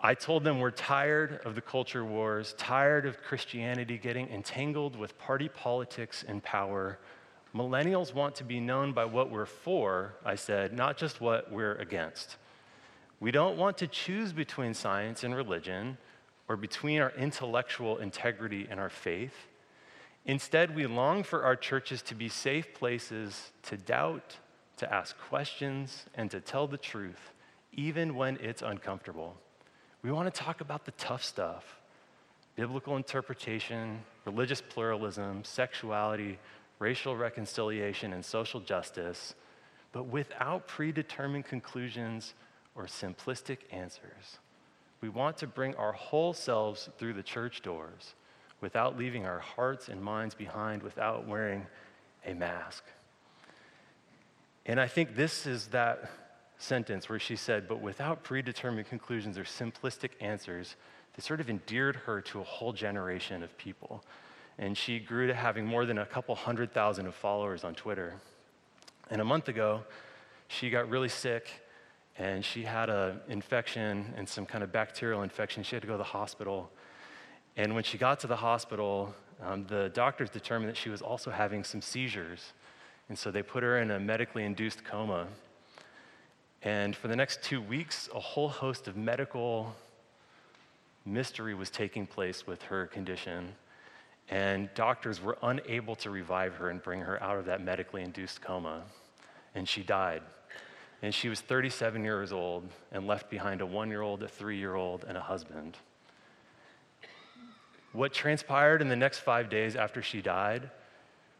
I 0.00 0.14
told 0.14 0.44
them 0.44 0.60
we're 0.60 0.70
tired 0.70 1.40
of 1.44 1.56
the 1.56 1.60
culture 1.60 2.04
wars, 2.04 2.54
tired 2.56 3.06
of 3.06 3.24
Christianity 3.24 3.98
getting 3.98 4.28
entangled 4.28 4.94
with 4.94 5.18
party 5.18 5.48
politics 5.48 6.24
and 6.28 6.40
power. 6.44 7.00
Millennials 7.52 8.14
want 8.14 8.36
to 8.36 8.44
be 8.44 8.60
known 8.60 8.92
by 8.92 9.06
what 9.06 9.32
we're 9.32 9.46
for, 9.46 10.14
I 10.24 10.36
said, 10.36 10.72
not 10.72 10.96
just 10.96 11.20
what 11.20 11.50
we're 11.50 11.74
against. 11.74 12.36
We 13.18 13.32
don't 13.32 13.56
want 13.56 13.78
to 13.78 13.88
choose 13.88 14.32
between 14.32 14.74
science 14.74 15.24
and 15.24 15.34
religion 15.34 15.98
or 16.46 16.56
between 16.56 17.00
our 17.00 17.10
intellectual 17.18 17.98
integrity 17.98 18.68
and 18.70 18.78
our 18.78 18.90
faith. 18.90 19.34
Instead, 20.26 20.74
we 20.74 20.86
long 20.86 21.22
for 21.22 21.44
our 21.44 21.56
churches 21.56 22.00
to 22.02 22.14
be 22.14 22.28
safe 22.28 22.72
places 22.74 23.52
to 23.62 23.76
doubt, 23.76 24.36
to 24.78 24.92
ask 24.92 25.16
questions, 25.18 26.06
and 26.14 26.30
to 26.30 26.40
tell 26.40 26.66
the 26.66 26.78
truth, 26.78 27.32
even 27.72 28.14
when 28.14 28.38
it's 28.40 28.62
uncomfortable. 28.62 29.36
We 30.02 30.10
want 30.12 30.32
to 30.32 30.42
talk 30.42 30.60
about 30.60 30.84
the 30.84 30.92
tough 30.92 31.24
stuff 31.24 31.80
biblical 32.56 32.96
interpretation, 32.96 33.98
religious 34.24 34.60
pluralism, 34.60 35.42
sexuality, 35.42 36.38
racial 36.78 37.16
reconciliation, 37.16 38.12
and 38.12 38.24
social 38.24 38.60
justice, 38.60 39.34
but 39.90 40.06
without 40.06 40.68
predetermined 40.68 41.44
conclusions 41.44 42.34
or 42.76 42.84
simplistic 42.84 43.58
answers. 43.72 44.38
We 45.00 45.08
want 45.08 45.36
to 45.38 45.48
bring 45.48 45.74
our 45.74 45.92
whole 45.92 46.32
selves 46.32 46.88
through 46.96 47.14
the 47.14 47.24
church 47.24 47.60
doors 47.60 48.14
without 48.64 48.96
leaving 48.96 49.26
our 49.26 49.40
hearts 49.40 49.90
and 49.90 50.02
minds 50.02 50.34
behind, 50.34 50.82
without 50.82 51.28
wearing 51.28 51.66
a 52.24 52.32
mask. 52.32 52.82
And 54.64 54.80
I 54.80 54.88
think 54.88 55.14
this 55.14 55.46
is 55.46 55.66
that 55.66 56.10
sentence 56.56 57.10
where 57.10 57.18
she 57.18 57.36
said, 57.36 57.68
but 57.68 57.82
without 57.82 58.22
predetermined 58.22 58.88
conclusions 58.88 59.36
or 59.36 59.44
simplistic 59.44 60.12
answers, 60.18 60.76
that 61.14 61.22
sort 61.22 61.40
of 61.40 61.50
endeared 61.50 61.96
her 62.06 62.22
to 62.22 62.40
a 62.40 62.42
whole 62.42 62.72
generation 62.72 63.42
of 63.42 63.54
people. 63.58 64.02
And 64.56 64.78
she 64.78 64.98
grew 64.98 65.26
to 65.26 65.34
having 65.34 65.66
more 65.66 65.84
than 65.84 65.98
a 65.98 66.06
couple 66.06 66.34
hundred 66.34 66.72
thousand 66.72 67.06
of 67.06 67.14
followers 67.14 67.64
on 67.64 67.74
Twitter. 67.74 68.14
And 69.10 69.20
a 69.20 69.24
month 69.26 69.48
ago, 69.48 69.82
she 70.48 70.70
got 70.70 70.88
really 70.88 71.10
sick 71.10 71.50
and 72.16 72.42
she 72.42 72.62
had 72.62 72.88
an 72.88 73.20
infection 73.28 74.14
and 74.16 74.26
some 74.26 74.46
kind 74.46 74.64
of 74.64 74.72
bacterial 74.72 75.22
infection. 75.22 75.62
She 75.64 75.76
had 75.76 75.82
to 75.82 75.86
go 75.86 75.94
to 75.94 75.98
the 75.98 76.04
hospital. 76.04 76.70
And 77.56 77.74
when 77.74 77.84
she 77.84 77.98
got 77.98 78.20
to 78.20 78.26
the 78.26 78.36
hospital, 78.36 79.14
um, 79.42 79.64
the 79.66 79.90
doctors 79.90 80.30
determined 80.30 80.70
that 80.70 80.76
she 80.76 80.88
was 80.88 81.02
also 81.02 81.30
having 81.30 81.62
some 81.62 81.80
seizures. 81.80 82.52
And 83.08 83.18
so 83.18 83.30
they 83.30 83.42
put 83.42 83.62
her 83.62 83.78
in 83.78 83.90
a 83.90 84.00
medically 84.00 84.44
induced 84.44 84.84
coma. 84.84 85.28
And 86.62 86.96
for 86.96 87.08
the 87.08 87.16
next 87.16 87.42
two 87.42 87.60
weeks, 87.60 88.08
a 88.14 88.20
whole 88.20 88.48
host 88.48 88.88
of 88.88 88.96
medical 88.96 89.74
mystery 91.04 91.54
was 91.54 91.70
taking 91.70 92.06
place 92.06 92.46
with 92.46 92.62
her 92.62 92.86
condition. 92.86 93.52
And 94.30 94.70
doctors 94.74 95.22
were 95.22 95.36
unable 95.42 95.94
to 95.96 96.10
revive 96.10 96.54
her 96.54 96.70
and 96.70 96.82
bring 96.82 97.00
her 97.00 97.22
out 97.22 97.38
of 97.38 97.44
that 97.44 97.62
medically 97.62 98.02
induced 98.02 98.40
coma. 98.40 98.82
And 99.54 99.68
she 99.68 99.82
died. 99.82 100.22
And 101.02 101.14
she 101.14 101.28
was 101.28 101.42
37 101.42 102.02
years 102.02 102.32
old 102.32 102.66
and 102.90 103.06
left 103.06 103.28
behind 103.28 103.60
a 103.60 103.66
one 103.66 103.90
year 103.90 104.00
old, 104.00 104.22
a 104.22 104.28
three 104.28 104.56
year 104.56 104.74
old, 104.74 105.04
and 105.06 105.18
a 105.18 105.20
husband. 105.20 105.76
What 107.94 108.12
transpired 108.12 108.82
in 108.82 108.88
the 108.88 108.96
next 108.96 109.20
five 109.20 109.48
days 109.48 109.76
after 109.76 110.02
she 110.02 110.20
died 110.20 110.68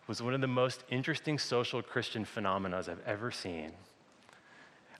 was 0.07 0.23
one 0.23 0.35
of 0.35 0.41
the 0.41 0.47
most 0.47 0.85
interesting 0.89 1.37
social 1.37 1.83
Christian 1.83 2.25
phenomena 2.25 2.79
I've 2.79 3.01
ever 3.05 3.33
seen. 3.33 3.73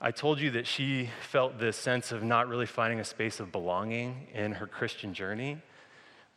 I 0.01 0.11
told 0.11 0.41
you 0.41 0.51
that 0.51 0.67
she 0.67 1.09
felt 1.21 1.57
this 1.57 1.77
sense 1.77 2.11
of 2.11 2.23
not 2.23 2.49
really 2.49 2.65
finding 2.65 2.99
a 2.99 3.05
space 3.05 3.39
of 3.39 3.53
belonging 3.53 4.27
in 4.33 4.51
her 4.51 4.67
Christian 4.67 5.13
journey. 5.13 5.57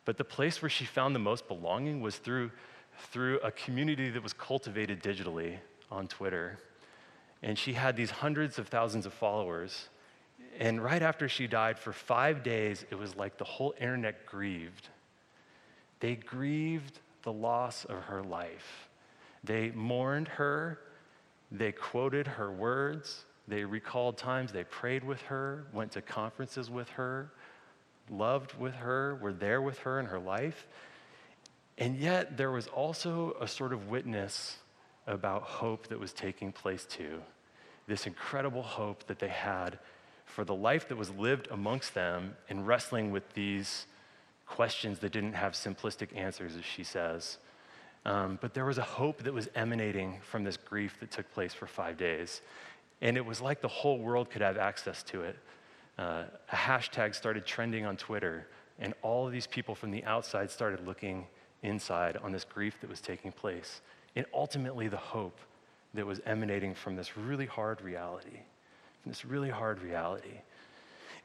But 0.05 0.17
the 0.17 0.23
place 0.23 0.61
where 0.61 0.69
she 0.69 0.85
found 0.85 1.13
the 1.13 1.19
most 1.19 1.49
belonging 1.49 1.99
was 1.99 2.15
through, 2.15 2.51
through 3.11 3.39
a 3.39 3.51
community 3.51 4.09
that 4.11 4.23
was 4.23 4.31
cultivated 4.31 5.03
digitally 5.03 5.57
on 5.91 6.07
Twitter. 6.07 6.59
And 7.43 7.57
she 7.57 7.73
had 7.73 7.97
these 7.97 8.09
hundreds 8.09 8.57
of 8.57 8.69
thousands 8.69 9.05
of 9.05 9.13
followers. 9.13 9.89
And 10.57 10.81
right 10.81 11.01
after 11.01 11.27
she 11.27 11.45
died, 11.45 11.77
for 11.77 11.91
five 11.91 12.41
days, 12.41 12.85
it 12.89 12.95
was 12.95 13.17
like 13.17 13.37
the 13.37 13.43
whole 13.43 13.75
internet 13.81 14.25
grieved. 14.25 14.87
They 15.99 16.15
grieved 16.15 16.99
the 17.23 17.33
loss 17.33 17.85
of 17.85 18.03
her 18.03 18.23
life. 18.23 18.89
They 19.43 19.71
mourned 19.71 20.27
her, 20.27 20.79
they 21.51 21.71
quoted 21.71 22.27
her 22.27 22.51
words, 22.51 23.25
they 23.47 23.63
recalled 23.63 24.17
times 24.17 24.51
they 24.51 24.63
prayed 24.63 25.03
with 25.03 25.21
her, 25.23 25.65
went 25.73 25.91
to 25.93 26.01
conferences 26.01 26.69
with 26.69 26.89
her, 26.89 27.31
loved 28.09 28.53
with 28.59 28.75
her, 28.75 29.15
were 29.15 29.33
there 29.33 29.61
with 29.61 29.79
her 29.79 29.99
in 29.99 30.05
her 30.05 30.19
life. 30.19 30.67
And 31.77 31.97
yet, 31.97 32.37
there 32.37 32.51
was 32.51 32.67
also 32.67 33.35
a 33.39 33.47
sort 33.47 33.73
of 33.73 33.89
witness 33.89 34.57
about 35.07 35.43
hope 35.43 35.87
that 35.87 35.99
was 35.99 36.13
taking 36.13 36.51
place 36.51 36.85
too. 36.85 37.21
This 37.87 38.05
incredible 38.05 38.61
hope 38.61 39.07
that 39.07 39.17
they 39.17 39.29
had 39.29 39.79
for 40.25 40.43
the 40.43 40.53
life 40.53 40.87
that 40.89 40.95
was 40.95 41.09
lived 41.09 41.47
amongst 41.49 41.95
them 41.95 42.35
in 42.49 42.65
wrestling 42.65 43.09
with 43.11 43.33
these 43.33 43.87
questions 44.49 44.99
that 44.99 45.11
didn't 45.11 45.33
have 45.33 45.53
simplistic 45.53 46.09
answers, 46.17 46.55
as 46.55 46.65
she 46.65 46.83
says. 46.83 47.37
Um, 48.05 48.39
but 48.41 48.53
there 48.53 48.65
was 48.65 48.79
a 48.79 48.83
hope 48.83 49.23
that 49.23 49.33
was 49.33 49.47
emanating 49.55 50.19
from 50.21 50.43
this 50.43 50.57
grief 50.57 50.99
that 50.99 51.11
took 51.11 51.31
place 51.31 51.53
for 51.53 51.67
five 51.67 51.97
days. 51.97 52.41
And 53.01 53.15
it 53.15 53.25
was 53.25 53.39
like 53.39 53.61
the 53.61 53.67
whole 53.67 53.99
world 53.99 54.29
could 54.29 54.41
have 54.41 54.57
access 54.57 55.03
to 55.03 55.21
it. 55.21 55.37
Uh, 55.97 56.23
a 56.51 56.55
hashtag 56.55 57.13
started 57.13 57.45
trending 57.45 57.85
on 57.85 57.95
Twitter, 57.95 58.47
and 58.79 58.93
all 59.01 59.27
of 59.27 59.31
these 59.31 59.47
people 59.47 59.75
from 59.75 59.91
the 59.91 60.03
outside 60.05 60.49
started 60.49 60.85
looking 60.85 61.27
inside 61.61 62.17
on 62.17 62.31
this 62.31 62.45
grief 62.45 62.79
that 62.81 62.89
was 62.89 63.01
taking 63.01 63.31
place. 63.31 63.81
And 64.15 64.25
ultimately, 64.33 64.87
the 64.87 64.97
hope 64.97 65.37
that 65.93 66.05
was 66.05 66.21
emanating 66.25 66.73
from 66.73 66.95
this 66.95 67.17
really 67.17 67.45
hard 67.45 67.81
reality, 67.81 68.39
from 69.01 69.11
this 69.11 69.25
really 69.25 69.49
hard 69.49 69.81
reality. 69.81 70.41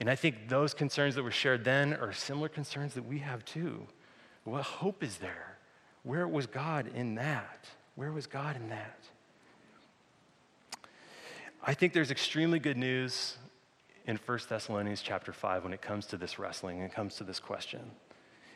And 0.00 0.10
I 0.10 0.16
think 0.16 0.48
those 0.48 0.74
concerns 0.74 1.14
that 1.14 1.22
were 1.22 1.30
shared 1.30 1.64
then 1.64 1.94
are 1.94 2.12
similar 2.12 2.48
concerns 2.48 2.94
that 2.94 3.04
we 3.04 3.18
have 3.18 3.44
too. 3.44 3.86
What 4.44 4.62
hope 4.62 5.02
is 5.02 5.18
there? 5.18 5.58
Where 6.02 6.28
was 6.28 6.46
God 6.46 6.90
in 6.94 7.14
that? 7.14 7.66
Where 7.94 8.12
was 8.12 8.26
God 8.26 8.56
in 8.56 8.68
that? 8.68 8.98
I 11.62 11.72
think 11.72 11.92
there's 11.92 12.10
extremely 12.10 12.58
good 12.58 12.76
news 12.76 13.38
in 14.06 14.18
1 14.26 14.38
Thessalonians 14.48 15.00
chapter 15.00 15.32
5 15.32 15.64
when 15.64 15.72
it 15.72 15.80
comes 15.80 16.06
to 16.06 16.16
this 16.18 16.38
wrestling 16.38 16.82
and 16.82 16.90
it 16.90 16.94
comes 16.94 17.14
to 17.16 17.24
this 17.24 17.40
question. 17.40 17.80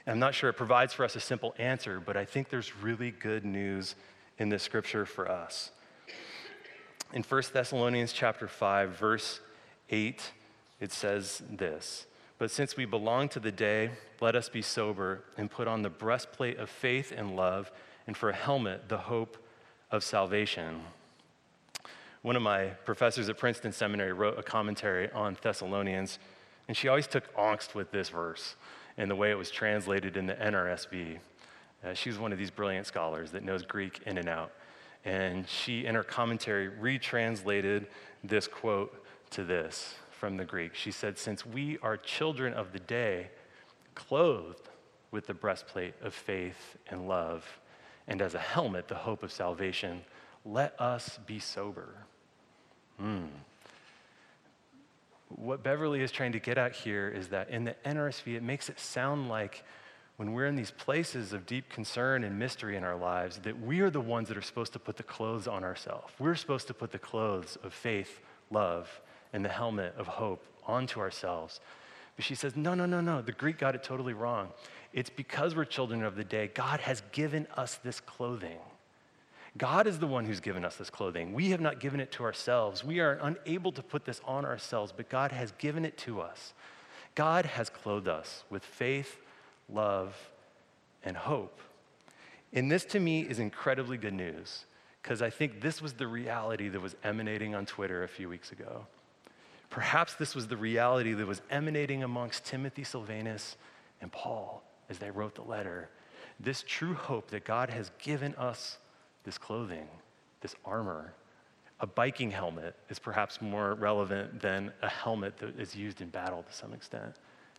And 0.04 0.12
I'm 0.12 0.18
not 0.18 0.34
sure 0.34 0.50
it 0.50 0.54
provides 0.54 0.92
for 0.92 1.04
us 1.04 1.16
a 1.16 1.20
simple 1.20 1.54
answer, 1.58 2.00
but 2.00 2.16
I 2.16 2.26
think 2.26 2.50
there's 2.50 2.76
really 2.76 3.10
good 3.10 3.46
news 3.46 3.94
in 4.38 4.50
this 4.50 4.62
scripture 4.62 5.06
for 5.06 5.30
us. 5.30 5.70
In 7.14 7.22
1 7.22 7.42
Thessalonians 7.52 8.12
chapter 8.12 8.46
5 8.46 8.90
verse 8.98 9.40
8 9.88 10.32
it 10.80 10.92
says 10.92 11.42
this, 11.50 12.06
but 12.38 12.50
since 12.50 12.76
we 12.76 12.84
belong 12.84 13.28
to 13.30 13.40
the 13.40 13.50
day, 13.50 13.90
let 14.20 14.36
us 14.36 14.48
be 14.48 14.62
sober 14.62 15.24
and 15.36 15.50
put 15.50 15.66
on 15.66 15.82
the 15.82 15.90
breastplate 15.90 16.58
of 16.58 16.70
faith 16.70 17.12
and 17.14 17.34
love 17.34 17.70
and 18.06 18.16
for 18.16 18.30
a 18.30 18.34
helmet 18.34 18.88
the 18.88 18.98
hope 18.98 19.36
of 19.90 20.04
salvation. 20.04 20.80
One 22.22 22.36
of 22.36 22.42
my 22.42 22.66
professors 22.84 23.28
at 23.28 23.38
Princeton 23.38 23.72
Seminary 23.72 24.12
wrote 24.12 24.38
a 24.38 24.42
commentary 24.42 25.10
on 25.12 25.36
Thessalonians, 25.40 26.18
and 26.68 26.76
she 26.76 26.88
always 26.88 27.06
took 27.06 27.34
angst 27.36 27.74
with 27.74 27.90
this 27.90 28.08
verse 28.08 28.54
and 28.96 29.10
the 29.10 29.16
way 29.16 29.30
it 29.30 29.38
was 29.38 29.50
translated 29.50 30.16
in 30.16 30.26
the 30.26 30.34
NRSV. 30.34 31.18
Uh, 31.84 31.94
she's 31.94 32.18
one 32.18 32.32
of 32.32 32.38
these 32.38 32.50
brilliant 32.50 32.86
scholars 32.86 33.30
that 33.30 33.44
knows 33.44 33.62
Greek 33.62 34.00
in 34.06 34.18
and 34.18 34.28
out. 34.28 34.52
And 35.04 35.48
she, 35.48 35.86
in 35.86 35.94
her 35.94 36.02
commentary, 36.02 36.68
retranslated 36.68 37.86
this 38.24 38.48
quote 38.48 39.04
to 39.30 39.44
this 39.44 39.94
from 40.18 40.36
the 40.36 40.44
Greek. 40.44 40.74
She 40.74 40.90
said, 40.90 41.18
Since 41.18 41.46
we 41.46 41.78
are 41.82 41.96
children 41.96 42.52
of 42.52 42.72
the 42.72 42.80
day, 42.80 43.28
clothed 43.94 44.68
with 45.10 45.26
the 45.26 45.34
breastplate 45.34 45.94
of 46.02 46.12
faith 46.12 46.76
and 46.88 47.08
love, 47.08 47.46
and 48.06 48.20
as 48.20 48.34
a 48.34 48.38
helmet, 48.38 48.88
the 48.88 48.94
hope 48.94 49.22
of 49.22 49.32
salvation, 49.32 50.02
let 50.44 50.78
us 50.80 51.18
be 51.26 51.38
sober. 51.38 51.94
Hmm. 52.98 53.26
What 55.28 55.62
Beverly 55.62 56.00
is 56.00 56.10
trying 56.10 56.32
to 56.32 56.40
get 56.40 56.58
at 56.58 56.74
here 56.74 57.08
is 57.08 57.28
that 57.28 57.50
in 57.50 57.64
the 57.64 57.76
NRSV, 57.84 58.34
it 58.34 58.42
makes 58.42 58.68
it 58.68 58.80
sound 58.80 59.28
like 59.28 59.62
when 60.16 60.32
we're 60.32 60.46
in 60.46 60.56
these 60.56 60.72
places 60.72 61.32
of 61.32 61.46
deep 61.46 61.68
concern 61.68 62.24
and 62.24 62.38
mystery 62.38 62.76
in 62.76 62.82
our 62.82 62.96
lives, 62.96 63.38
that 63.40 63.60
we 63.60 63.80
are 63.80 63.90
the 63.90 64.00
ones 64.00 64.26
that 64.28 64.36
are 64.36 64.42
supposed 64.42 64.72
to 64.72 64.78
put 64.78 64.96
the 64.96 65.02
clothes 65.04 65.46
on 65.46 65.62
ourselves. 65.62 66.12
We're 66.18 66.34
supposed 66.34 66.66
to 66.68 66.74
put 66.74 66.90
the 66.90 66.98
clothes 66.98 67.56
of 67.62 67.72
faith, 67.72 68.20
love, 68.50 69.00
and 69.32 69.44
the 69.44 69.48
helmet 69.48 69.94
of 69.96 70.06
hope 70.06 70.44
onto 70.66 71.00
ourselves. 71.00 71.60
But 72.16 72.24
she 72.24 72.34
says, 72.34 72.56
no, 72.56 72.74
no, 72.74 72.86
no, 72.86 73.00
no. 73.00 73.22
The 73.22 73.32
Greek 73.32 73.58
got 73.58 73.74
it 73.74 73.82
totally 73.82 74.12
wrong. 74.12 74.48
It's 74.92 75.10
because 75.10 75.54
we're 75.54 75.64
children 75.64 76.02
of 76.02 76.16
the 76.16 76.24
day, 76.24 76.50
God 76.52 76.80
has 76.80 77.02
given 77.12 77.46
us 77.56 77.76
this 77.76 78.00
clothing. 78.00 78.58
God 79.56 79.86
is 79.86 79.98
the 79.98 80.06
one 80.06 80.24
who's 80.24 80.40
given 80.40 80.64
us 80.64 80.76
this 80.76 80.90
clothing. 80.90 81.32
We 81.32 81.50
have 81.50 81.60
not 81.60 81.80
given 81.80 82.00
it 82.00 82.12
to 82.12 82.24
ourselves. 82.24 82.84
We 82.84 83.00
are 83.00 83.18
unable 83.22 83.72
to 83.72 83.82
put 83.82 84.04
this 84.04 84.20
on 84.24 84.44
ourselves, 84.44 84.92
but 84.96 85.08
God 85.08 85.32
has 85.32 85.52
given 85.52 85.84
it 85.84 85.96
to 85.98 86.20
us. 86.20 86.52
God 87.14 87.44
has 87.44 87.68
clothed 87.68 88.08
us 88.08 88.44
with 88.50 88.64
faith, 88.64 89.18
love, 89.68 90.30
and 91.04 91.16
hope. 91.16 91.60
And 92.52 92.70
this 92.70 92.84
to 92.86 93.00
me 93.00 93.22
is 93.22 93.38
incredibly 93.38 93.96
good 93.96 94.14
news 94.14 94.64
because 95.02 95.22
I 95.22 95.30
think 95.30 95.60
this 95.60 95.82
was 95.82 95.94
the 95.94 96.06
reality 96.06 96.68
that 96.68 96.80
was 96.80 96.94
emanating 97.02 97.54
on 97.54 97.66
Twitter 97.66 98.02
a 98.02 98.08
few 98.08 98.28
weeks 98.28 98.52
ago. 98.52 98.86
Perhaps 99.70 100.14
this 100.14 100.34
was 100.34 100.48
the 100.48 100.56
reality 100.56 101.12
that 101.12 101.26
was 101.26 101.42
emanating 101.50 102.02
amongst 102.02 102.44
Timothy 102.44 102.84
Silvanus 102.84 103.56
and 104.00 104.10
Paul 104.10 104.62
as 104.88 104.98
they 104.98 105.10
wrote 105.10 105.34
the 105.34 105.42
letter. 105.42 105.90
This 106.40 106.64
true 106.66 106.94
hope 106.94 107.30
that 107.30 107.44
God 107.44 107.70
has 107.70 107.90
given 107.98 108.34
us 108.36 108.78
this 109.24 109.36
clothing, 109.36 109.88
this 110.40 110.54
armor. 110.64 111.12
A 111.80 111.86
biking 111.86 112.30
helmet 112.30 112.74
is 112.88 112.98
perhaps 112.98 113.42
more 113.42 113.74
relevant 113.74 114.40
than 114.40 114.72
a 114.82 114.88
helmet 114.88 115.36
that 115.38 115.60
is 115.60 115.76
used 115.76 116.00
in 116.00 116.08
battle 116.08 116.42
to 116.42 116.52
some 116.52 116.72
extent. 116.72 117.14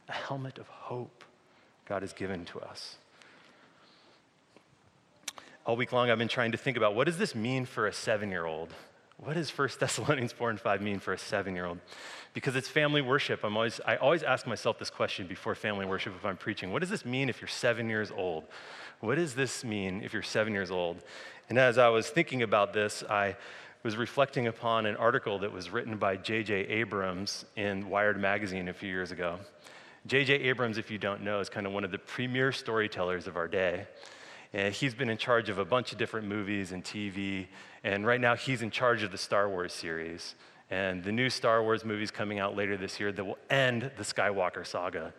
A 0.08 0.14
helmet 0.14 0.58
of 0.58 0.68
hope 0.68 1.24
God 1.86 2.02
has 2.02 2.14
given 2.14 2.44
to 2.46 2.60
us. 2.60 2.98
All 5.66 5.76
week 5.76 5.92
long, 5.92 6.10
I've 6.10 6.18
been 6.18 6.28
trying 6.28 6.52
to 6.54 6.58
think 6.58 6.78
about 6.78 6.96
what 6.96 7.06
does 7.06 7.18
this 7.18 7.36
mean 7.36 7.66
for 7.66 7.86
a 7.86 7.94
seven 7.94 8.30
year 8.30 8.46
old? 8.46 8.74
What 9.24 9.36
does 9.36 9.56
1 9.56 9.70
Thessalonians 9.80 10.32
4 10.32 10.50
and 10.52 10.60
5 10.60 10.82
mean 10.82 11.00
for 11.00 11.14
a 11.14 11.18
seven 11.18 11.56
year 11.56 11.66
old? 11.66 11.80
Because 12.34 12.56
it's 12.56 12.68
family 12.68 13.02
worship. 13.02 13.44
I'm 13.44 13.56
always, 13.56 13.82
I 13.86 13.98
always 13.98 14.24
ask 14.24 14.48
myself 14.48 14.80
this 14.80 14.90
question 14.90 15.28
before 15.28 15.56
family 15.56 15.86
worship 15.86 16.14
if 16.16 16.26
I'm 16.26 16.38
preaching. 16.38 16.72
What 16.72 16.80
does 16.80 16.90
this 16.90 17.06
mean 17.06 17.30
if 17.30 17.42
you're 17.42 17.48
seven 17.48 17.90
years 17.90 18.12
old? 18.12 18.46
What 19.00 19.16
does 19.16 19.36
this 19.36 19.64
mean 19.64 20.02
if 20.04 20.14
you're 20.14 20.24
seven 20.24 20.54
years 20.54 20.72
old? 20.72 21.04
And 21.50 21.58
as 21.58 21.78
I 21.78 21.90
was 21.90 22.10
thinking 22.10 22.44
about 22.44 22.74
this, 22.74 23.04
I 23.10 23.36
was 23.82 23.98
reflecting 23.98 24.48
upon 24.48 24.86
an 24.86 24.96
article 24.98 25.40
that 25.40 25.52
was 25.52 25.70
written 25.70 25.98
by 25.98 26.18
J.J. 26.18 26.54
Abrams 26.68 27.46
in 27.56 27.90
Wired 27.90 28.20
Magazine 28.20 28.68
a 28.68 28.74
few 28.74 28.90
years 28.90 29.12
ago. 29.12 29.40
J.J. 30.06 30.34
Abrams, 30.34 30.78
if 30.78 30.92
you 30.92 30.98
don't 30.98 31.24
know, 31.24 31.40
is 31.40 31.50
kind 31.50 31.66
of 31.66 31.72
one 31.72 31.84
of 31.84 31.92
the 31.92 31.98
premier 31.98 32.52
storytellers 32.52 33.26
of 33.26 33.38
our 33.38 33.48
day. 33.48 33.88
And 34.54 34.74
he's 34.74 34.96
been 34.96 35.10
in 35.10 35.18
charge 35.18 35.50
of 35.50 35.60
a 35.60 35.66
bunch 35.66 35.92
of 35.92 35.98
different 35.98 36.28
movies 36.28 36.72
and 36.72 36.84
TV, 36.84 37.48
and 37.84 38.06
right 38.06 38.20
now 38.20 38.36
he's 38.36 38.62
in 38.62 38.72
charge 38.72 39.04
of 39.04 39.12
the 39.12 39.18
Star 39.18 39.48
Wars 39.48 39.74
series. 39.74 40.36
And 40.72 41.04
the 41.04 41.12
new 41.12 41.30
Star 41.30 41.64
Wars 41.64 41.84
movie's 41.84 42.12
coming 42.12 42.40
out 42.40 42.56
later 42.56 42.78
this 42.78 43.00
year 43.00 43.12
that 43.12 43.24
will 43.24 43.38
end 43.50 43.92
the 43.98 44.04
Skywalker 44.04 44.66
saga. 44.66 45.14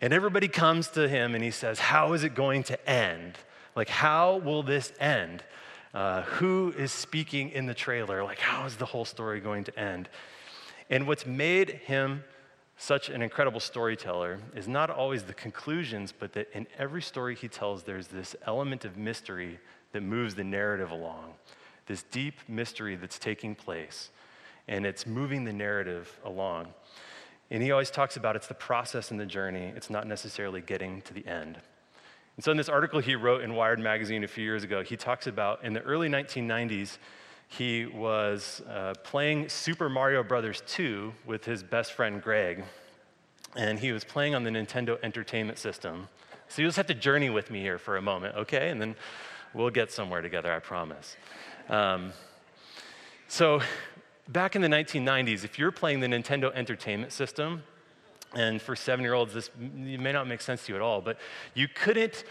And 0.00 0.12
everybody 0.12 0.48
comes 0.48 0.88
to 0.88 1.08
him 1.08 1.34
and 1.34 1.42
he 1.42 1.50
says, 1.50 1.78
How 1.78 2.12
is 2.12 2.24
it 2.24 2.34
going 2.34 2.62
to 2.64 2.88
end? 2.88 3.34
Like, 3.74 3.88
how 3.88 4.36
will 4.36 4.62
this 4.62 4.92
end? 5.00 5.42
Uh, 5.94 6.22
who 6.22 6.74
is 6.76 6.92
speaking 6.92 7.50
in 7.50 7.66
the 7.66 7.74
trailer? 7.74 8.22
Like, 8.22 8.38
how 8.38 8.66
is 8.66 8.76
the 8.76 8.84
whole 8.84 9.04
story 9.04 9.40
going 9.40 9.64
to 9.64 9.78
end? 9.78 10.08
And 10.90 11.06
what's 11.06 11.26
made 11.26 11.70
him 11.70 12.24
such 12.78 13.08
an 13.08 13.22
incredible 13.22 13.58
storyteller 13.58 14.38
is 14.54 14.68
not 14.68 14.88
always 14.88 15.24
the 15.24 15.34
conclusions, 15.34 16.14
but 16.16 16.32
that 16.34 16.48
in 16.54 16.66
every 16.78 17.02
story 17.02 17.34
he 17.34 17.48
tells, 17.48 17.82
there's 17.82 18.06
this 18.06 18.36
element 18.46 18.84
of 18.84 18.96
mystery 18.96 19.58
that 19.92 20.02
moves 20.02 20.36
the 20.36 20.44
narrative 20.44 20.92
along, 20.92 21.34
this 21.86 22.04
deep 22.04 22.34
mystery 22.46 22.94
that's 22.94 23.18
taking 23.18 23.56
place, 23.56 24.10
and 24.68 24.86
it's 24.86 25.06
moving 25.06 25.44
the 25.44 25.52
narrative 25.52 26.20
along. 26.24 26.68
And 27.50 27.62
he 27.64 27.72
always 27.72 27.90
talks 27.90 28.16
about 28.16 28.36
it's 28.36 28.46
the 28.46 28.54
process 28.54 29.10
and 29.10 29.18
the 29.18 29.26
journey, 29.26 29.72
it's 29.74 29.90
not 29.90 30.06
necessarily 30.06 30.60
getting 30.60 31.02
to 31.02 31.14
the 31.14 31.26
end. 31.26 31.58
And 32.36 32.44
so, 32.44 32.52
in 32.52 32.56
this 32.56 32.68
article 32.68 33.00
he 33.00 33.16
wrote 33.16 33.42
in 33.42 33.54
Wired 33.54 33.80
Magazine 33.80 34.22
a 34.22 34.28
few 34.28 34.44
years 34.44 34.62
ago, 34.62 34.84
he 34.84 34.96
talks 34.96 35.26
about 35.26 35.64
in 35.64 35.72
the 35.72 35.82
early 35.82 36.08
1990s, 36.08 36.98
he 37.48 37.86
was 37.86 38.62
uh, 38.68 38.94
playing 39.02 39.48
Super 39.48 39.88
Mario 39.88 40.22
Brothers 40.22 40.62
2 40.68 41.12
with 41.26 41.44
his 41.44 41.62
best 41.62 41.92
friend 41.92 42.22
Greg, 42.22 42.64
and 43.56 43.78
he 43.78 43.90
was 43.90 44.04
playing 44.04 44.34
on 44.34 44.44
the 44.44 44.50
Nintendo 44.50 44.98
Entertainment 45.02 45.58
System. 45.58 46.08
So 46.48 46.62
you 46.62 46.68
just 46.68 46.76
have 46.76 46.86
to 46.86 46.94
journey 46.94 47.30
with 47.30 47.50
me 47.50 47.60
here 47.60 47.78
for 47.78 47.96
a 47.96 48.02
moment, 48.02 48.36
okay? 48.36 48.68
And 48.68 48.80
then 48.80 48.94
we'll 49.54 49.70
get 49.70 49.90
somewhere 49.90 50.20
together, 50.22 50.52
I 50.52 50.58
promise. 50.58 51.16
Um, 51.68 52.12
so 53.28 53.60
back 54.28 54.54
in 54.54 54.62
the 54.62 54.68
1990s, 54.68 55.44
if 55.44 55.58
you're 55.58 55.72
playing 55.72 56.00
the 56.00 56.06
Nintendo 56.06 56.52
Entertainment 56.54 57.12
System, 57.12 57.62
and 58.34 58.60
for 58.60 58.76
seven-year-olds, 58.76 59.32
this 59.32 59.50
may 59.58 60.12
not 60.12 60.28
make 60.28 60.42
sense 60.42 60.66
to 60.66 60.72
you 60.72 60.76
at 60.76 60.82
all, 60.82 61.00
but 61.00 61.18
you 61.54 61.66
couldn't 61.66 62.24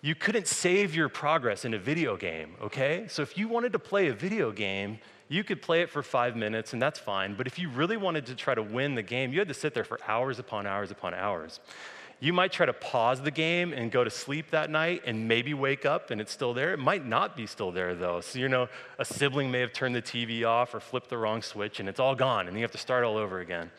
you 0.00 0.14
couldn't 0.14 0.46
save 0.46 0.94
your 0.94 1.08
progress 1.08 1.64
in 1.64 1.74
a 1.74 1.78
video 1.78 2.16
game, 2.16 2.54
okay? 2.62 3.06
So 3.08 3.22
if 3.22 3.36
you 3.36 3.48
wanted 3.48 3.72
to 3.72 3.78
play 3.78 4.08
a 4.08 4.14
video 4.14 4.52
game, 4.52 4.98
you 5.28 5.44
could 5.44 5.60
play 5.60 5.82
it 5.82 5.90
for 5.90 6.02
five 6.02 6.36
minutes 6.36 6.72
and 6.72 6.80
that's 6.80 6.98
fine. 6.98 7.34
But 7.34 7.46
if 7.46 7.58
you 7.58 7.68
really 7.68 7.96
wanted 7.96 8.26
to 8.26 8.34
try 8.34 8.54
to 8.54 8.62
win 8.62 8.94
the 8.94 9.02
game, 9.02 9.32
you 9.32 9.38
had 9.38 9.48
to 9.48 9.54
sit 9.54 9.74
there 9.74 9.84
for 9.84 9.98
hours 10.06 10.38
upon 10.38 10.66
hours 10.66 10.90
upon 10.90 11.14
hours. 11.14 11.60
You 12.20 12.32
might 12.32 12.50
try 12.50 12.66
to 12.66 12.72
pause 12.72 13.20
the 13.20 13.30
game 13.30 13.72
and 13.72 13.92
go 13.92 14.02
to 14.02 14.10
sleep 14.10 14.50
that 14.50 14.70
night 14.70 15.02
and 15.06 15.28
maybe 15.28 15.54
wake 15.54 15.84
up 15.84 16.10
and 16.10 16.20
it's 16.20 16.32
still 16.32 16.52
there. 16.52 16.72
It 16.72 16.78
might 16.78 17.06
not 17.06 17.36
be 17.36 17.46
still 17.46 17.70
there 17.70 17.94
though. 17.94 18.20
So, 18.20 18.38
you 18.38 18.48
know, 18.48 18.68
a 18.98 19.04
sibling 19.04 19.50
may 19.50 19.60
have 19.60 19.72
turned 19.72 19.94
the 19.94 20.02
TV 20.02 20.44
off 20.44 20.74
or 20.74 20.80
flipped 20.80 21.10
the 21.10 21.18
wrong 21.18 21.42
switch 21.42 21.78
and 21.78 21.88
it's 21.88 22.00
all 22.00 22.14
gone 22.14 22.48
and 22.48 22.56
you 22.56 22.62
have 22.62 22.72
to 22.72 22.78
start 22.78 23.04
all 23.04 23.16
over 23.16 23.40
again. 23.40 23.70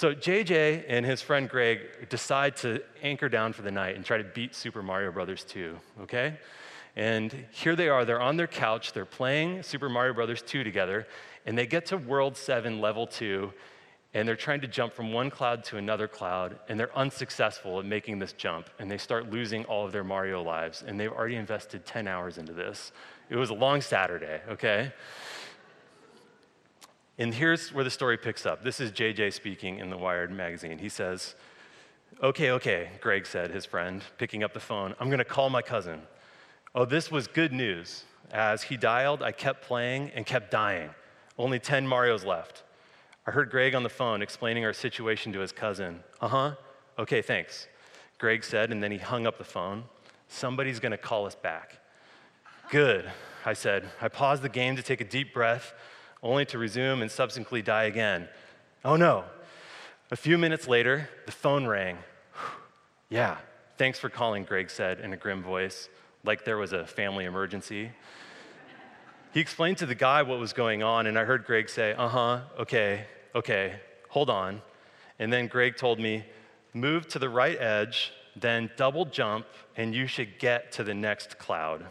So 0.00 0.14
JJ 0.14 0.86
and 0.88 1.04
his 1.04 1.20
friend 1.20 1.46
Greg 1.46 2.08
decide 2.08 2.56
to 2.56 2.82
anchor 3.02 3.28
down 3.28 3.52
for 3.52 3.60
the 3.60 3.70
night 3.70 3.96
and 3.96 4.02
try 4.02 4.16
to 4.16 4.24
beat 4.24 4.54
Super 4.54 4.82
Mario 4.82 5.12
Brothers 5.12 5.44
2, 5.44 5.76
okay? 6.00 6.38
And 6.96 7.44
here 7.50 7.76
they 7.76 7.90
are, 7.90 8.06
they're 8.06 8.18
on 8.18 8.38
their 8.38 8.46
couch, 8.46 8.94
they're 8.94 9.04
playing 9.04 9.62
Super 9.62 9.90
Mario 9.90 10.14
Brothers 10.14 10.40
2 10.40 10.64
together, 10.64 11.06
and 11.44 11.58
they 11.58 11.66
get 11.66 11.84
to 11.84 11.98
World 11.98 12.38
7, 12.38 12.80
Level 12.80 13.06
2, 13.06 13.52
and 14.14 14.26
they're 14.26 14.36
trying 14.36 14.62
to 14.62 14.66
jump 14.66 14.94
from 14.94 15.12
one 15.12 15.28
cloud 15.28 15.64
to 15.64 15.76
another 15.76 16.08
cloud, 16.08 16.58
and 16.70 16.80
they're 16.80 16.96
unsuccessful 16.96 17.78
at 17.78 17.84
making 17.84 18.20
this 18.20 18.32
jump, 18.32 18.70
and 18.78 18.90
they 18.90 18.96
start 18.96 19.28
losing 19.28 19.66
all 19.66 19.84
of 19.84 19.92
their 19.92 20.02
Mario 20.02 20.42
lives, 20.42 20.82
and 20.86 20.98
they've 20.98 21.12
already 21.12 21.36
invested 21.36 21.84
10 21.84 22.08
hours 22.08 22.38
into 22.38 22.54
this. 22.54 22.92
It 23.28 23.36
was 23.36 23.50
a 23.50 23.54
long 23.54 23.82
Saturday, 23.82 24.40
okay? 24.48 24.94
And 27.20 27.34
here's 27.34 27.70
where 27.70 27.84
the 27.84 27.90
story 27.90 28.16
picks 28.16 28.46
up. 28.46 28.64
This 28.64 28.80
is 28.80 28.92
JJ 28.92 29.34
speaking 29.34 29.78
in 29.78 29.90
the 29.90 29.98
Wired 29.98 30.32
magazine. 30.32 30.78
He 30.78 30.88
says, 30.88 31.34
Okay, 32.22 32.50
okay, 32.52 32.88
Greg 33.02 33.26
said, 33.26 33.50
his 33.50 33.66
friend, 33.66 34.02
picking 34.16 34.42
up 34.42 34.54
the 34.54 34.60
phone. 34.60 34.94
I'm 34.98 35.08
going 35.08 35.18
to 35.18 35.24
call 35.24 35.50
my 35.50 35.60
cousin. 35.60 36.00
Oh, 36.74 36.86
this 36.86 37.10
was 37.10 37.26
good 37.26 37.52
news. 37.52 38.04
As 38.32 38.62
he 38.62 38.78
dialed, 38.78 39.22
I 39.22 39.32
kept 39.32 39.62
playing 39.62 40.12
and 40.14 40.24
kept 40.24 40.50
dying. 40.50 40.90
Only 41.36 41.58
10 41.58 41.86
Marios 41.86 42.24
left. 42.24 42.62
I 43.26 43.32
heard 43.32 43.50
Greg 43.50 43.74
on 43.74 43.82
the 43.82 43.90
phone 43.90 44.22
explaining 44.22 44.64
our 44.64 44.72
situation 44.72 45.30
to 45.34 45.40
his 45.40 45.52
cousin. 45.52 46.00
Uh 46.22 46.28
huh. 46.28 46.54
Okay, 46.98 47.20
thanks. 47.20 47.68
Greg 48.16 48.44
said, 48.44 48.72
and 48.72 48.82
then 48.82 48.92
he 48.92 48.98
hung 48.98 49.26
up 49.26 49.36
the 49.36 49.44
phone. 49.44 49.84
Somebody's 50.28 50.80
going 50.80 50.92
to 50.92 50.98
call 50.98 51.26
us 51.26 51.34
back. 51.34 51.80
Good, 52.70 53.10
I 53.44 53.52
said. 53.52 53.90
I 54.00 54.08
paused 54.08 54.42
the 54.42 54.48
game 54.48 54.74
to 54.76 54.82
take 54.82 55.02
a 55.02 55.04
deep 55.04 55.34
breath 55.34 55.74
only 56.22 56.44
to 56.46 56.58
resume 56.58 57.02
and 57.02 57.10
subsequently 57.10 57.62
die 57.62 57.84
again. 57.84 58.28
Oh 58.84 58.96
no. 58.96 59.24
A 60.10 60.16
few 60.16 60.38
minutes 60.38 60.66
later, 60.66 61.08
the 61.26 61.32
phone 61.32 61.66
rang. 61.66 61.98
yeah, 63.08 63.38
thanks 63.78 63.98
for 63.98 64.08
calling, 64.08 64.44
Greg 64.44 64.70
said 64.70 65.00
in 65.00 65.12
a 65.12 65.16
grim 65.16 65.42
voice, 65.42 65.88
like 66.24 66.44
there 66.44 66.58
was 66.58 66.72
a 66.72 66.86
family 66.86 67.24
emergency. 67.24 67.90
He 69.32 69.40
explained 69.40 69.78
to 69.78 69.86
the 69.86 69.94
guy 69.94 70.22
what 70.22 70.40
was 70.40 70.52
going 70.52 70.82
on, 70.82 71.06
and 71.06 71.16
I 71.16 71.24
heard 71.24 71.44
Greg 71.44 71.68
say, 71.68 71.92
Uh 71.92 72.08
huh, 72.08 72.40
okay, 72.58 73.06
okay, 73.34 73.76
hold 74.08 74.28
on. 74.28 74.60
And 75.20 75.32
then 75.32 75.46
Greg 75.46 75.76
told 75.76 76.00
me, 76.00 76.24
Move 76.74 77.08
to 77.08 77.18
the 77.18 77.28
right 77.28 77.60
edge, 77.60 78.12
then 78.36 78.70
double 78.76 79.04
jump, 79.04 79.46
and 79.76 79.94
you 79.94 80.06
should 80.06 80.38
get 80.38 80.72
to 80.72 80.84
the 80.84 80.94
next 80.94 81.38
cloud. 81.38 81.86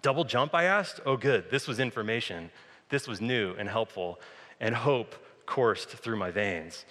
Double 0.00 0.24
jump, 0.24 0.54
I 0.54 0.64
asked? 0.64 1.00
Oh, 1.04 1.16
good, 1.16 1.50
this 1.50 1.68
was 1.68 1.78
information. 1.78 2.50
This 2.92 3.08
was 3.08 3.22
new 3.22 3.54
and 3.58 3.70
helpful, 3.70 4.20
and 4.60 4.74
hope 4.74 5.14
coursed 5.46 5.88
through 5.88 6.16
my 6.16 6.30
veins. 6.30 6.84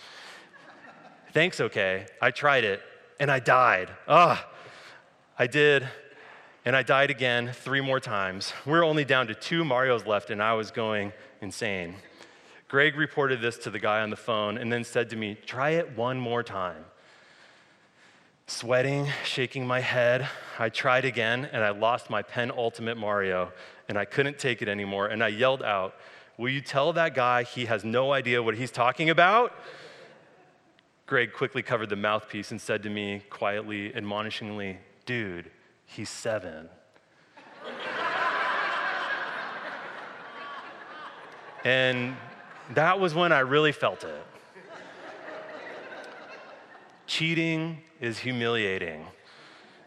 Thanks, 1.31 1.61
okay. 1.61 2.07
I 2.19 2.31
tried 2.31 2.63
it, 2.63 2.81
and 3.19 3.29
I 3.29 3.37
died. 3.37 3.91
Ah, 4.07 4.49
I 5.37 5.45
did, 5.45 5.87
and 6.65 6.75
I 6.75 6.81
died 6.81 7.11
again 7.11 7.51
three 7.53 7.81
more 7.81 7.99
times. 7.99 8.51
We're 8.65 8.83
only 8.83 9.05
down 9.05 9.27
to 9.27 9.35
two 9.35 9.63
Marios 9.63 10.07
left, 10.07 10.31
and 10.31 10.41
I 10.41 10.53
was 10.53 10.71
going 10.71 11.13
insane. 11.39 11.93
Greg 12.67 12.95
reported 12.95 13.39
this 13.39 13.59
to 13.59 13.69
the 13.69 13.77
guy 13.77 14.01
on 14.01 14.09
the 14.09 14.15
phone 14.15 14.57
and 14.57 14.73
then 14.73 14.83
said 14.83 15.07
to 15.11 15.15
me, 15.15 15.37
Try 15.45 15.71
it 15.71 15.95
one 15.95 16.19
more 16.19 16.41
time. 16.41 16.83
Sweating, 18.51 19.07
shaking 19.23 19.65
my 19.65 19.79
head, 19.79 20.27
I 20.59 20.67
tried 20.67 21.05
again 21.05 21.49
and 21.53 21.63
I 21.63 21.69
lost 21.69 22.09
my 22.09 22.21
penultimate 22.21 22.97
Mario 22.97 23.53
and 23.87 23.97
I 23.97 24.03
couldn't 24.03 24.39
take 24.39 24.61
it 24.61 24.67
anymore. 24.67 25.07
And 25.07 25.23
I 25.23 25.29
yelled 25.29 25.63
out, 25.63 25.95
Will 26.37 26.49
you 26.49 26.59
tell 26.59 26.91
that 26.93 27.15
guy 27.15 27.43
he 27.43 27.65
has 27.65 27.85
no 27.85 28.11
idea 28.11 28.43
what 28.43 28.55
he's 28.55 28.69
talking 28.69 29.09
about? 29.09 29.55
Greg 31.05 31.31
quickly 31.31 31.63
covered 31.63 31.89
the 31.89 31.95
mouthpiece 31.95 32.51
and 32.51 32.59
said 32.59 32.83
to 32.83 32.89
me 32.89 33.23
quietly, 33.29 33.93
admonishingly, 33.95 34.79
Dude, 35.05 35.49
he's 35.85 36.09
seven. 36.09 36.67
and 41.63 42.17
that 42.73 42.99
was 42.99 43.15
when 43.15 43.31
I 43.31 43.39
really 43.39 43.71
felt 43.71 44.03
it. 44.03 44.25
Cheating 47.11 47.79
is 47.99 48.19
humiliating. 48.19 49.05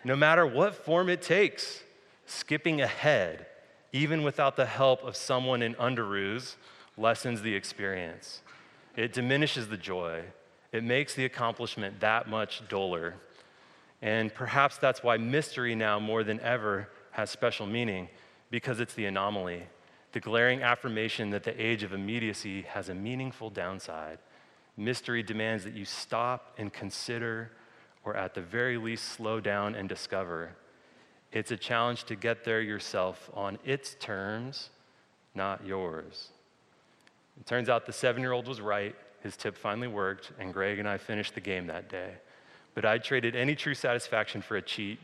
No 0.04 0.14
matter 0.14 0.46
what 0.46 0.74
form 0.74 1.08
it 1.08 1.22
takes, 1.22 1.82
skipping 2.26 2.82
ahead, 2.82 3.46
even 3.94 4.24
without 4.24 4.56
the 4.56 4.66
help 4.66 5.02
of 5.02 5.16
someone 5.16 5.62
in 5.62 5.74
underoos, 5.76 6.56
lessens 6.98 7.40
the 7.40 7.54
experience. 7.54 8.42
It 8.94 9.14
diminishes 9.14 9.68
the 9.68 9.78
joy. 9.78 10.24
It 10.70 10.84
makes 10.84 11.14
the 11.14 11.24
accomplishment 11.24 11.98
that 12.00 12.28
much 12.28 12.60
duller. 12.68 13.14
And 14.02 14.32
perhaps 14.34 14.76
that's 14.76 15.02
why 15.02 15.16
mystery 15.16 15.74
now 15.74 15.98
more 15.98 16.24
than 16.24 16.40
ever 16.40 16.90
has 17.12 17.30
special 17.30 17.64
meaning, 17.64 18.10
because 18.50 18.80
it's 18.80 18.92
the 18.92 19.06
anomaly, 19.06 19.62
the 20.12 20.20
glaring 20.20 20.62
affirmation 20.62 21.30
that 21.30 21.44
the 21.44 21.58
age 21.58 21.84
of 21.84 21.94
immediacy 21.94 22.66
has 22.68 22.90
a 22.90 22.94
meaningful 22.94 23.48
downside. 23.48 24.18
Mystery 24.76 25.22
demands 25.22 25.64
that 25.64 25.74
you 25.74 25.84
stop 25.84 26.54
and 26.58 26.72
consider 26.72 27.50
or 28.04 28.16
at 28.16 28.34
the 28.34 28.40
very 28.40 28.76
least 28.76 29.04
slow 29.04 29.40
down 29.40 29.74
and 29.74 29.88
discover. 29.88 30.50
It's 31.32 31.50
a 31.50 31.56
challenge 31.56 32.04
to 32.04 32.16
get 32.16 32.44
there 32.44 32.60
yourself 32.60 33.30
on 33.34 33.58
its 33.64 33.96
terms 33.98 34.70
not 35.34 35.66
yours. 35.66 36.28
It 37.38 37.46
turns 37.46 37.68
out 37.68 37.86
the 37.86 37.92
seven 37.92 38.22
year 38.22 38.32
old 38.32 38.46
was 38.46 38.60
right. 38.60 38.94
His 39.22 39.36
tip 39.36 39.56
finally 39.56 39.88
worked, 39.88 40.32
and 40.38 40.52
Greg 40.52 40.78
and 40.78 40.88
I 40.88 40.98
finished 40.98 41.34
the 41.34 41.40
game 41.40 41.66
that 41.66 41.88
day. 41.88 42.12
But 42.74 42.84
I 42.84 42.98
traded 42.98 43.34
any 43.34 43.54
true 43.54 43.74
satisfaction 43.74 44.42
for 44.42 44.56
a 44.56 44.62
cheat, 44.62 45.00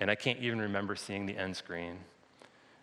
and 0.00 0.10
I 0.10 0.14
can't 0.14 0.38
even 0.38 0.60
remember 0.60 0.96
seeing 0.96 1.26
the 1.26 1.36
end 1.36 1.56
screen. 1.56 1.98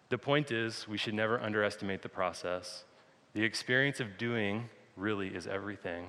The 0.10 0.18
point 0.18 0.52
is, 0.52 0.88
we 0.88 0.98
should 0.98 1.16
never 1.16 1.40
underestimate 1.40 2.02
the 2.02 2.10
process. 2.10 2.84
The 3.34 3.44
experience 3.44 4.00
of 4.00 4.18
doing 4.18 4.70
really 4.96 5.30
is 5.30 5.48
everything. 5.48 6.08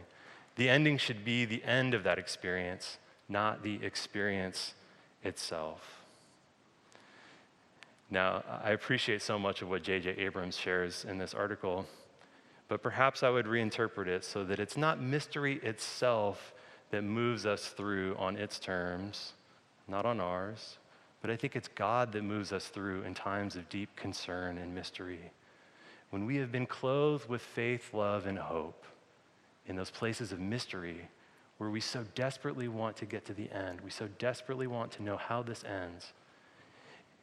The 0.57 0.71
ending 0.71 0.97
should 0.97 1.25
be 1.25 1.45
the 1.45 1.63
end 1.65 1.95
of 1.95 2.03
that 2.05 2.19
experience, 2.19 2.99
not 3.29 3.63
the 3.63 3.79
experience 3.83 4.75
itself. 5.23 6.03
Now, 8.11 8.43
I 8.65 8.71
appreciate 8.71 9.21
so 9.21 9.39
much 9.39 9.63
of 9.63 9.69
what 9.69 9.83
J.J. 9.83 10.11
Abrams 10.13 10.57
shares 10.57 11.05
in 11.07 11.19
this 11.19 11.35
article, 11.35 11.87
but 12.69 12.83
perhaps 12.83 13.23
I 13.23 13.31
would 13.31 13.47
reinterpret 13.47 14.07
it 14.07 14.25
so 14.25 14.45
that 14.45 14.59
it's 14.59 14.77
not 14.77 15.01
mystery 15.01 15.57
itself 15.63 16.55
that 16.91 17.03
moves 17.03 17.45
us 17.45 17.69
through 17.69 18.17
on 18.17 18.37
its 18.37 18.59
terms, 18.59 19.35
not 19.89 20.07
on 20.07 20.21
ours, 20.21 20.79
but 21.21 21.31
I 21.31 21.37
think 21.37 21.57
it's 21.57 21.69
God 21.69 22.13
that 22.13 22.23
moves 22.23 22.53
us 22.53 22.69
through 22.69 23.03
in 23.03 23.13
times 23.13 23.57
of 23.57 23.69
deep 23.69 23.95
concern 23.97 24.57
and 24.57 24.75
mystery. 24.75 25.33
When 26.11 26.25
we 26.25 26.37
have 26.37 26.53
been 26.53 26.67
clothed 26.67 27.29
with 27.29 27.43
faith, 27.43 27.93
love, 27.93 28.27
and 28.27 28.39
hope 28.39 28.85
in 29.67 29.77
those 29.77 29.91
places 29.91 30.33
of 30.33 30.41
mystery 30.41 31.09
where 31.59 31.71
we 31.71 31.81
so 31.81 32.05
desperately 32.15 32.69
want 32.69 32.97
to 32.99 33.07
get 33.07 33.25
to 33.27 33.35
the 33.35 33.51
end, 33.51 33.81
we 33.81 33.91
so 33.91 34.09
desperately 34.19 34.67
want 34.67 34.93
to 34.93 35.03
know 35.03 35.17
how 35.17 35.43
this 35.43 35.65
ends 35.65 36.13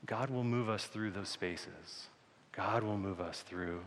God 0.05 0.29
will 0.29 0.43
move 0.43 0.67
us 0.67 0.85
through 0.85 1.11
those 1.11 1.29
spaces. 1.29 2.09
God 2.51 2.83
will 2.83 2.97
move 2.97 3.21
us 3.21 3.41
through 3.41 3.79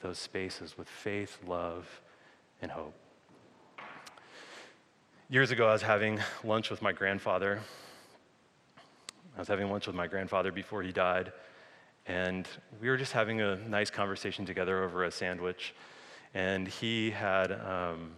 those 0.00 0.18
spaces 0.18 0.76
with 0.76 0.88
faith, 0.88 1.38
love, 1.46 2.00
and 2.60 2.70
hope. 2.70 2.94
Years 5.28 5.52
ago, 5.52 5.68
I 5.68 5.72
was 5.72 5.82
having 5.82 6.18
lunch 6.42 6.68
with 6.68 6.82
my 6.82 6.92
grandfather. 6.92 7.60
I 9.36 9.38
was 9.38 9.48
having 9.48 9.70
lunch 9.70 9.86
with 9.86 9.96
my 9.96 10.08
grandfather 10.08 10.50
before 10.50 10.82
he 10.82 10.92
died, 10.92 11.32
and 12.06 12.46
we 12.80 12.88
were 12.90 12.96
just 12.96 13.12
having 13.12 13.40
a 13.40 13.56
nice 13.68 13.88
conversation 13.88 14.44
together 14.44 14.82
over 14.82 15.04
a 15.04 15.10
sandwich. 15.10 15.74
And 16.34 16.66
he 16.66 17.10
had, 17.10 17.52
um, 17.52 18.12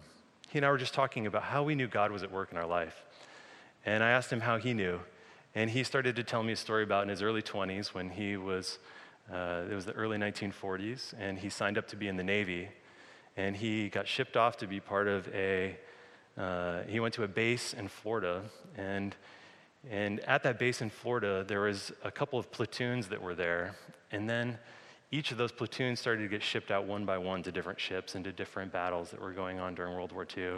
he 0.49 0.59
and 0.59 0.65
I 0.65 0.69
were 0.69 0.77
just 0.77 0.93
talking 0.93 1.27
about 1.27 1.43
how 1.43 1.63
we 1.63 1.75
knew 1.75 1.87
God 1.87 2.11
was 2.11 2.23
at 2.23 2.31
work 2.31 2.51
in 2.51 2.57
our 2.57 2.65
life. 2.65 3.03
And 3.85 4.03
I 4.03 4.11
asked 4.11 4.31
him 4.31 4.41
how 4.41 4.57
he 4.57 4.73
knew. 4.73 4.99
And 5.53 5.69
he 5.69 5.83
started 5.83 6.15
to 6.17 6.23
tell 6.23 6.43
me 6.43 6.53
a 6.53 6.55
story 6.55 6.83
about 6.83 7.03
in 7.03 7.09
his 7.09 7.21
early 7.21 7.41
20s 7.41 7.93
when 7.93 8.09
he 8.09 8.35
was, 8.35 8.79
uh, 9.31 9.63
it 9.69 9.73
was 9.73 9.85
the 9.85 9.93
early 9.93 10.17
1940s, 10.17 11.13
and 11.19 11.37
he 11.37 11.49
signed 11.49 11.77
up 11.77 11.87
to 11.89 11.95
be 11.95 12.07
in 12.07 12.17
the 12.17 12.23
Navy. 12.23 12.69
And 13.37 13.55
he 13.55 13.89
got 13.89 14.07
shipped 14.07 14.37
off 14.37 14.57
to 14.57 14.67
be 14.67 14.79
part 14.79 15.07
of 15.07 15.27
a, 15.33 15.77
uh, 16.37 16.83
he 16.87 16.99
went 16.99 17.13
to 17.15 17.23
a 17.23 17.27
base 17.27 17.73
in 17.73 17.87
Florida. 17.87 18.43
And, 18.77 19.15
and 19.89 20.19
at 20.21 20.43
that 20.43 20.57
base 20.57 20.81
in 20.81 20.89
Florida, 20.89 21.43
there 21.47 21.61
was 21.61 21.91
a 22.03 22.11
couple 22.11 22.39
of 22.39 22.51
platoons 22.51 23.07
that 23.09 23.21
were 23.21 23.35
there. 23.35 23.75
And 24.11 24.29
then 24.29 24.57
each 25.15 25.31
of 25.31 25.37
those 25.37 25.53
platoons 25.53 25.97
started 25.97 26.23
to 26.23 26.27
get 26.27 26.43
shipped 26.43 26.71
out 26.71 26.83
one 26.83 27.05
by 27.05 27.17
one 27.17 27.41
to 27.41 27.49
different 27.49 27.79
ships 27.79 28.15
and 28.15 28.25
to 28.25 28.33
different 28.33 28.69
battles 28.73 29.11
that 29.11 29.21
were 29.21 29.31
going 29.31 29.59
on 29.59 29.73
during 29.73 29.93
World 29.93 30.11
War 30.11 30.27
II. 30.37 30.55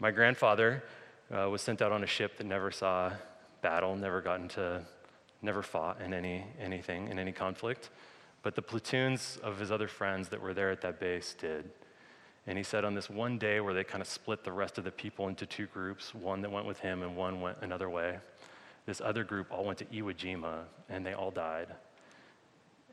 My 0.00 0.10
grandfather 0.10 0.82
uh, 1.32 1.48
was 1.48 1.62
sent 1.62 1.80
out 1.80 1.92
on 1.92 2.02
a 2.02 2.06
ship 2.06 2.36
that 2.38 2.46
never 2.46 2.72
saw 2.72 3.12
battle, 3.62 3.94
never 3.94 4.20
got 4.20 4.40
into, 4.40 4.82
never 5.40 5.62
fought 5.62 6.00
in 6.00 6.12
any, 6.12 6.44
anything, 6.58 7.06
in 7.08 7.18
any 7.20 7.30
conflict. 7.30 7.90
But 8.42 8.56
the 8.56 8.62
platoons 8.62 9.38
of 9.40 9.60
his 9.60 9.70
other 9.70 9.86
friends 9.86 10.28
that 10.30 10.42
were 10.42 10.52
there 10.52 10.72
at 10.72 10.80
that 10.80 10.98
base 10.98 11.36
did. 11.38 11.70
And 12.48 12.58
he 12.58 12.64
said 12.64 12.84
on 12.84 12.94
this 12.94 13.08
one 13.08 13.38
day 13.38 13.60
where 13.60 13.74
they 13.74 13.84
kind 13.84 14.02
of 14.02 14.08
split 14.08 14.42
the 14.42 14.50
rest 14.50 14.78
of 14.78 14.84
the 14.84 14.90
people 14.90 15.28
into 15.28 15.46
two 15.46 15.66
groups, 15.66 16.12
one 16.12 16.40
that 16.42 16.50
went 16.50 16.66
with 16.66 16.80
him 16.80 17.04
and 17.04 17.16
one 17.16 17.40
went 17.40 17.58
another 17.60 17.88
way, 17.88 18.18
this 18.86 19.00
other 19.00 19.22
group 19.22 19.46
all 19.52 19.64
went 19.64 19.78
to 19.78 19.84
Iwo 19.84 20.12
Jima 20.12 20.62
and 20.88 21.06
they 21.06 21.12
all 21.12 21.30
died. 21.30 21.68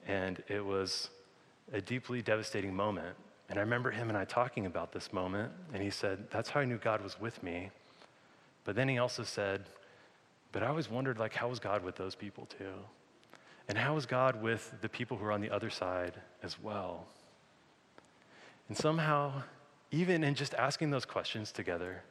And 0.08 0.42
it 0.48 0.66
was 0.66 1.10
a 1.72 1.82
deeply 1.82 2.22
devastating 2.22 2.74
moment. 2.74 3.16
And 3.50 3.60
I 3.60 3.62
remember 3.62 3.92
him 3.92 4.10
and 4.10 4.18
I 4.18 4.26
talking 4.26 4.66
about 4.66 4.92
this 4.92 5.14
moment, 5.14 5.52
and 5.74 5.84
he 5.84 5.90
said, 5.90 6.30
That's 6.32 6.50
how 6.50 6.62
I 6.62 6.66
knew 6.66 6.78
God 6.78 7.02
was 7.02 7.20
with 7.20 7.42
me. 7.44 7.70
But 8.66 8.76
then 8.76 8.90
he 8.90 8.98
also 8.98 9.24
said, 9.24 9.64
but 10.52 10.64
I 10.64 10.68
always 10.68 10.90
wondered, 10.90 11.20
like, 11.20 11.34
how 11.34 11.50
was 11.50 11.60
God 11.60 11.84
with 11.84 11.96
those 11.96 12.16
people 12.16 12.48
too? 12.48 12.74
And 13.68 13.78
how 13.78 13.96
was 13.96 14.06
God 14.06 14.42
with 14.42 14.74
the 14.82 14.90
people 14.90 15.18
who 15.18 15.26
are 15.26 15.32
on 15.32 15.42
the 15.42 15.50
other 15.50 15.70
side 15.70 16.14
as 16.42 16.60
well? 16.60 17.06
And 18.68 18.78
somehow, 18.78 19.44
even 19.92 20.24
in 20.24 20.36
just 20.36 20.54
asking 20.54 20.90
those 20.90 21.06
questions 21.06 21.52
together, 21.52 22.02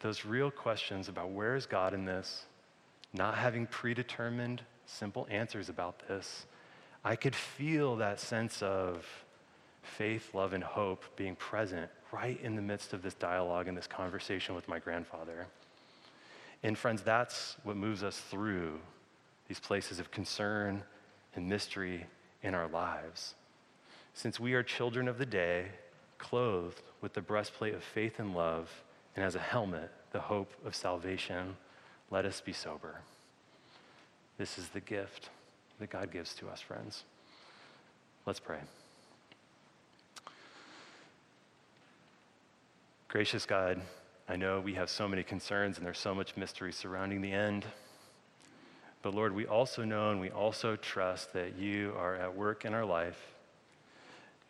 those 0.00 0.24
real 0.24 0.50
questions 0.50 1.08
about 1.08 1.30
where 1.30 1.56
is 1.56 1.66
God 1.66 1.94
in 1.94 2.04
this, 2.04 2.44
not 3.12 3.36
having 3.36 3.66
predetermined, 3.66 4.60
simple 4.86 5.26
answers 5.30 5.68
about 5.68 6.06
this, 6.08 6.46
I 7.04 7.16
could 7.16 7.34
feel 7.34 7.96
that 7.96 8.18
sense 8.18 8.62
of 8.62 9.06
faith, 9.82 10.34
love, 10.34 10.54
and 10.54 10.64
hope 10.64 11.04
being 11.16 11.36
present 11.36 11.90
right 12.10 12.40
in 12.40 12.56
the 12.56 12.62
midst 12.62 12.94
of 12.94 13.02
this 13.02 13.14
dialogue 13.14 13.68
and 13.68 13.76
this 13.76 13.86
conversation 13.86 14.54
with 14.54 14.68
my 14.68 14.78
grandfather. 14.78 15.46
And 16.62 16.78
friends, 16.78 17.02
that's 17.02 17.56
what 17.62 17.76
moves 17.76 18.02
us 18.02 18.18
through 18.18 18.80
these 19.48 19.60
places 19.60 20.00
of 20.00 20.10
concern 20.10 20.82
and 21.36 21.46
mystery 21.46 22.06
in 22.42 22.54
our 22.54 22.68
lives. 22.68 23.34
Since 24.14 24.40
we 24.40 24.54
are 24.54 24.62
children 24.62 25.06
of 25.06 25.18
the 25.18 25.26
day, 25.26 25.66
clothed 26.16 26.80
with 27.02 27.12
the 27.12 27.20
breastplate 27.20 27.74
of 27.74 27.84
faith 27.84 28.18
and 28.18 28.34
love, 28.34 28.70
and 29.14 29.24
as 29.24 29.34
a 29.34 29.40
helmet, 29.40 29.90
the 30.12 30.20
hope 30.20 30.52
of 30.64 30.74
salvation, 30.74 31.56
let 32.10 32.24
us 32.24 32.40
be 32.40 32.52
sober. 32.52 33.00
This 34.38 34.56
is 34.56 34.68
the 34.68 34.80
gift 34.80 35.28
that 35.78 35.90
God 35.90 36.10
gives 36.12 36.34
to 36.36 36.48
us, 36.48 36.60
friends. 36.60 37.04
Let's 38.26 38.40
pray. 38.40 38.58
Gracious 43.08 43.46
God, 43.46 43.80
I 44.28 44.36
know 44.36 44.60
we 44.60 44.74
have 44.74 44.90
so 44.90 45.06
many 45.06 45.22
concerns 45.22 45.76
and 45.76 45.86
there's 45.86 45.98
so 45.98 46.14
much 46.14 46.36
mystery 46.36 46.72
surrounding 46.72 47.20
the 47.20 47.32
end. 47.32 47.64
But 49.02 49.14
Lord, 49.14 49.34
we 49.34 49.46
also 49.46 49.84
know 49.84 50.10
and 50.10 50.20
we 50.20 50.30
also 50.30 50.76
trust 50.76 51.32
that 51.34 51.58
you 51.58 51.92
are 51.98 52.16
at 52.16 52.34
work 52.34 52.64
in 52.64 52.72
our 52.72 52.84
life. 52.84 53.20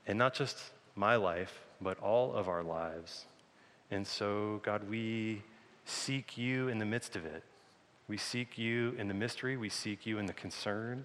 And 0.07 0.17
not 0.17 0.35
just 0.35 0.57
my 0.95 1.17
life, 1.17 1.61
but 1.81 1.99
all 1.99 2.33
of 2.33 2.49
our 2.49 2.63
lives. 2.63 3.25
And 3.91 4.07
so, 4.07 4.61
God, 4.65 4.89
we 4.89 5.43
seek 5.85 6.39
you 6.39 6.69
in 6.69 6.79
the 6.79 6.85
midst 6.85 7.17
of 7.17 7.25
it. 7.25 7.43
We 8.09 8.17
seek 8.17 8.59
you 8.59 8.95
in 8.99 9.09
the 9.09 9.15
mystery. 9.15 9.57
We 9.57 9.69
seek 9.69 10.07
you 10.07 10.19
in 10.19 10.27
the 10.27 10.33
concern. 10.33 11.05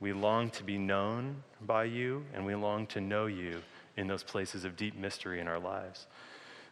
We 0.00 0.12
long 0.12 0.50
to 0.50 0.64
be 0.64 0.76
known 0.76 1.42
by 1.62 1.84
you, 1.84 2.24
and 2.34 2.44
we 2.44 2.54
long 2.54 2.86
to 2.88 3.00
know 3.00 3.26
you 3.26 3.62
in 3.96 4.06
those 4.06 4.22
places 4.22 4.64
of 4.64 4.76
deep 4.76 4.96
mystery 4.96 5.40
in 5.40 5.48
our 5.48 5.58
lives. 5.58 6.06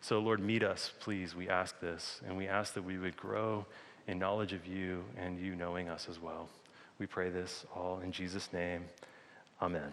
So, 0.01 0.19
Lord, 0.19 0.41
meet 0.41 0.63
us, 0.63 0.93
please. 1.01 1.35
We 1.35 1.49
ask 1.49 1.79
this, 1.81 2.21
and 2.27 2.37
we 2.37 2.49
ask 2.49 2.75
that 2.75 2.83
we 2.83 2.99
would 2.99 3.17
grow 3.17 3.65
in 4.09 4.19
knowledge 4.19 4.53
of 4.53 4.67
you 4.67 5.05
and 5.17 5.39
you 5.39 5.55
knowing 5.55 5.89
us 5.89 6.09
as 6.11 6.21
well. 6.21 6.49
We 6.99 7.07
pray 7.07 7.31
this 7.31 7.65
all 7.75 8.01
in 8.01 8.13
Jesus' 8.13 8.53
name. 8.53 8.85
Amen. 9.61 9.93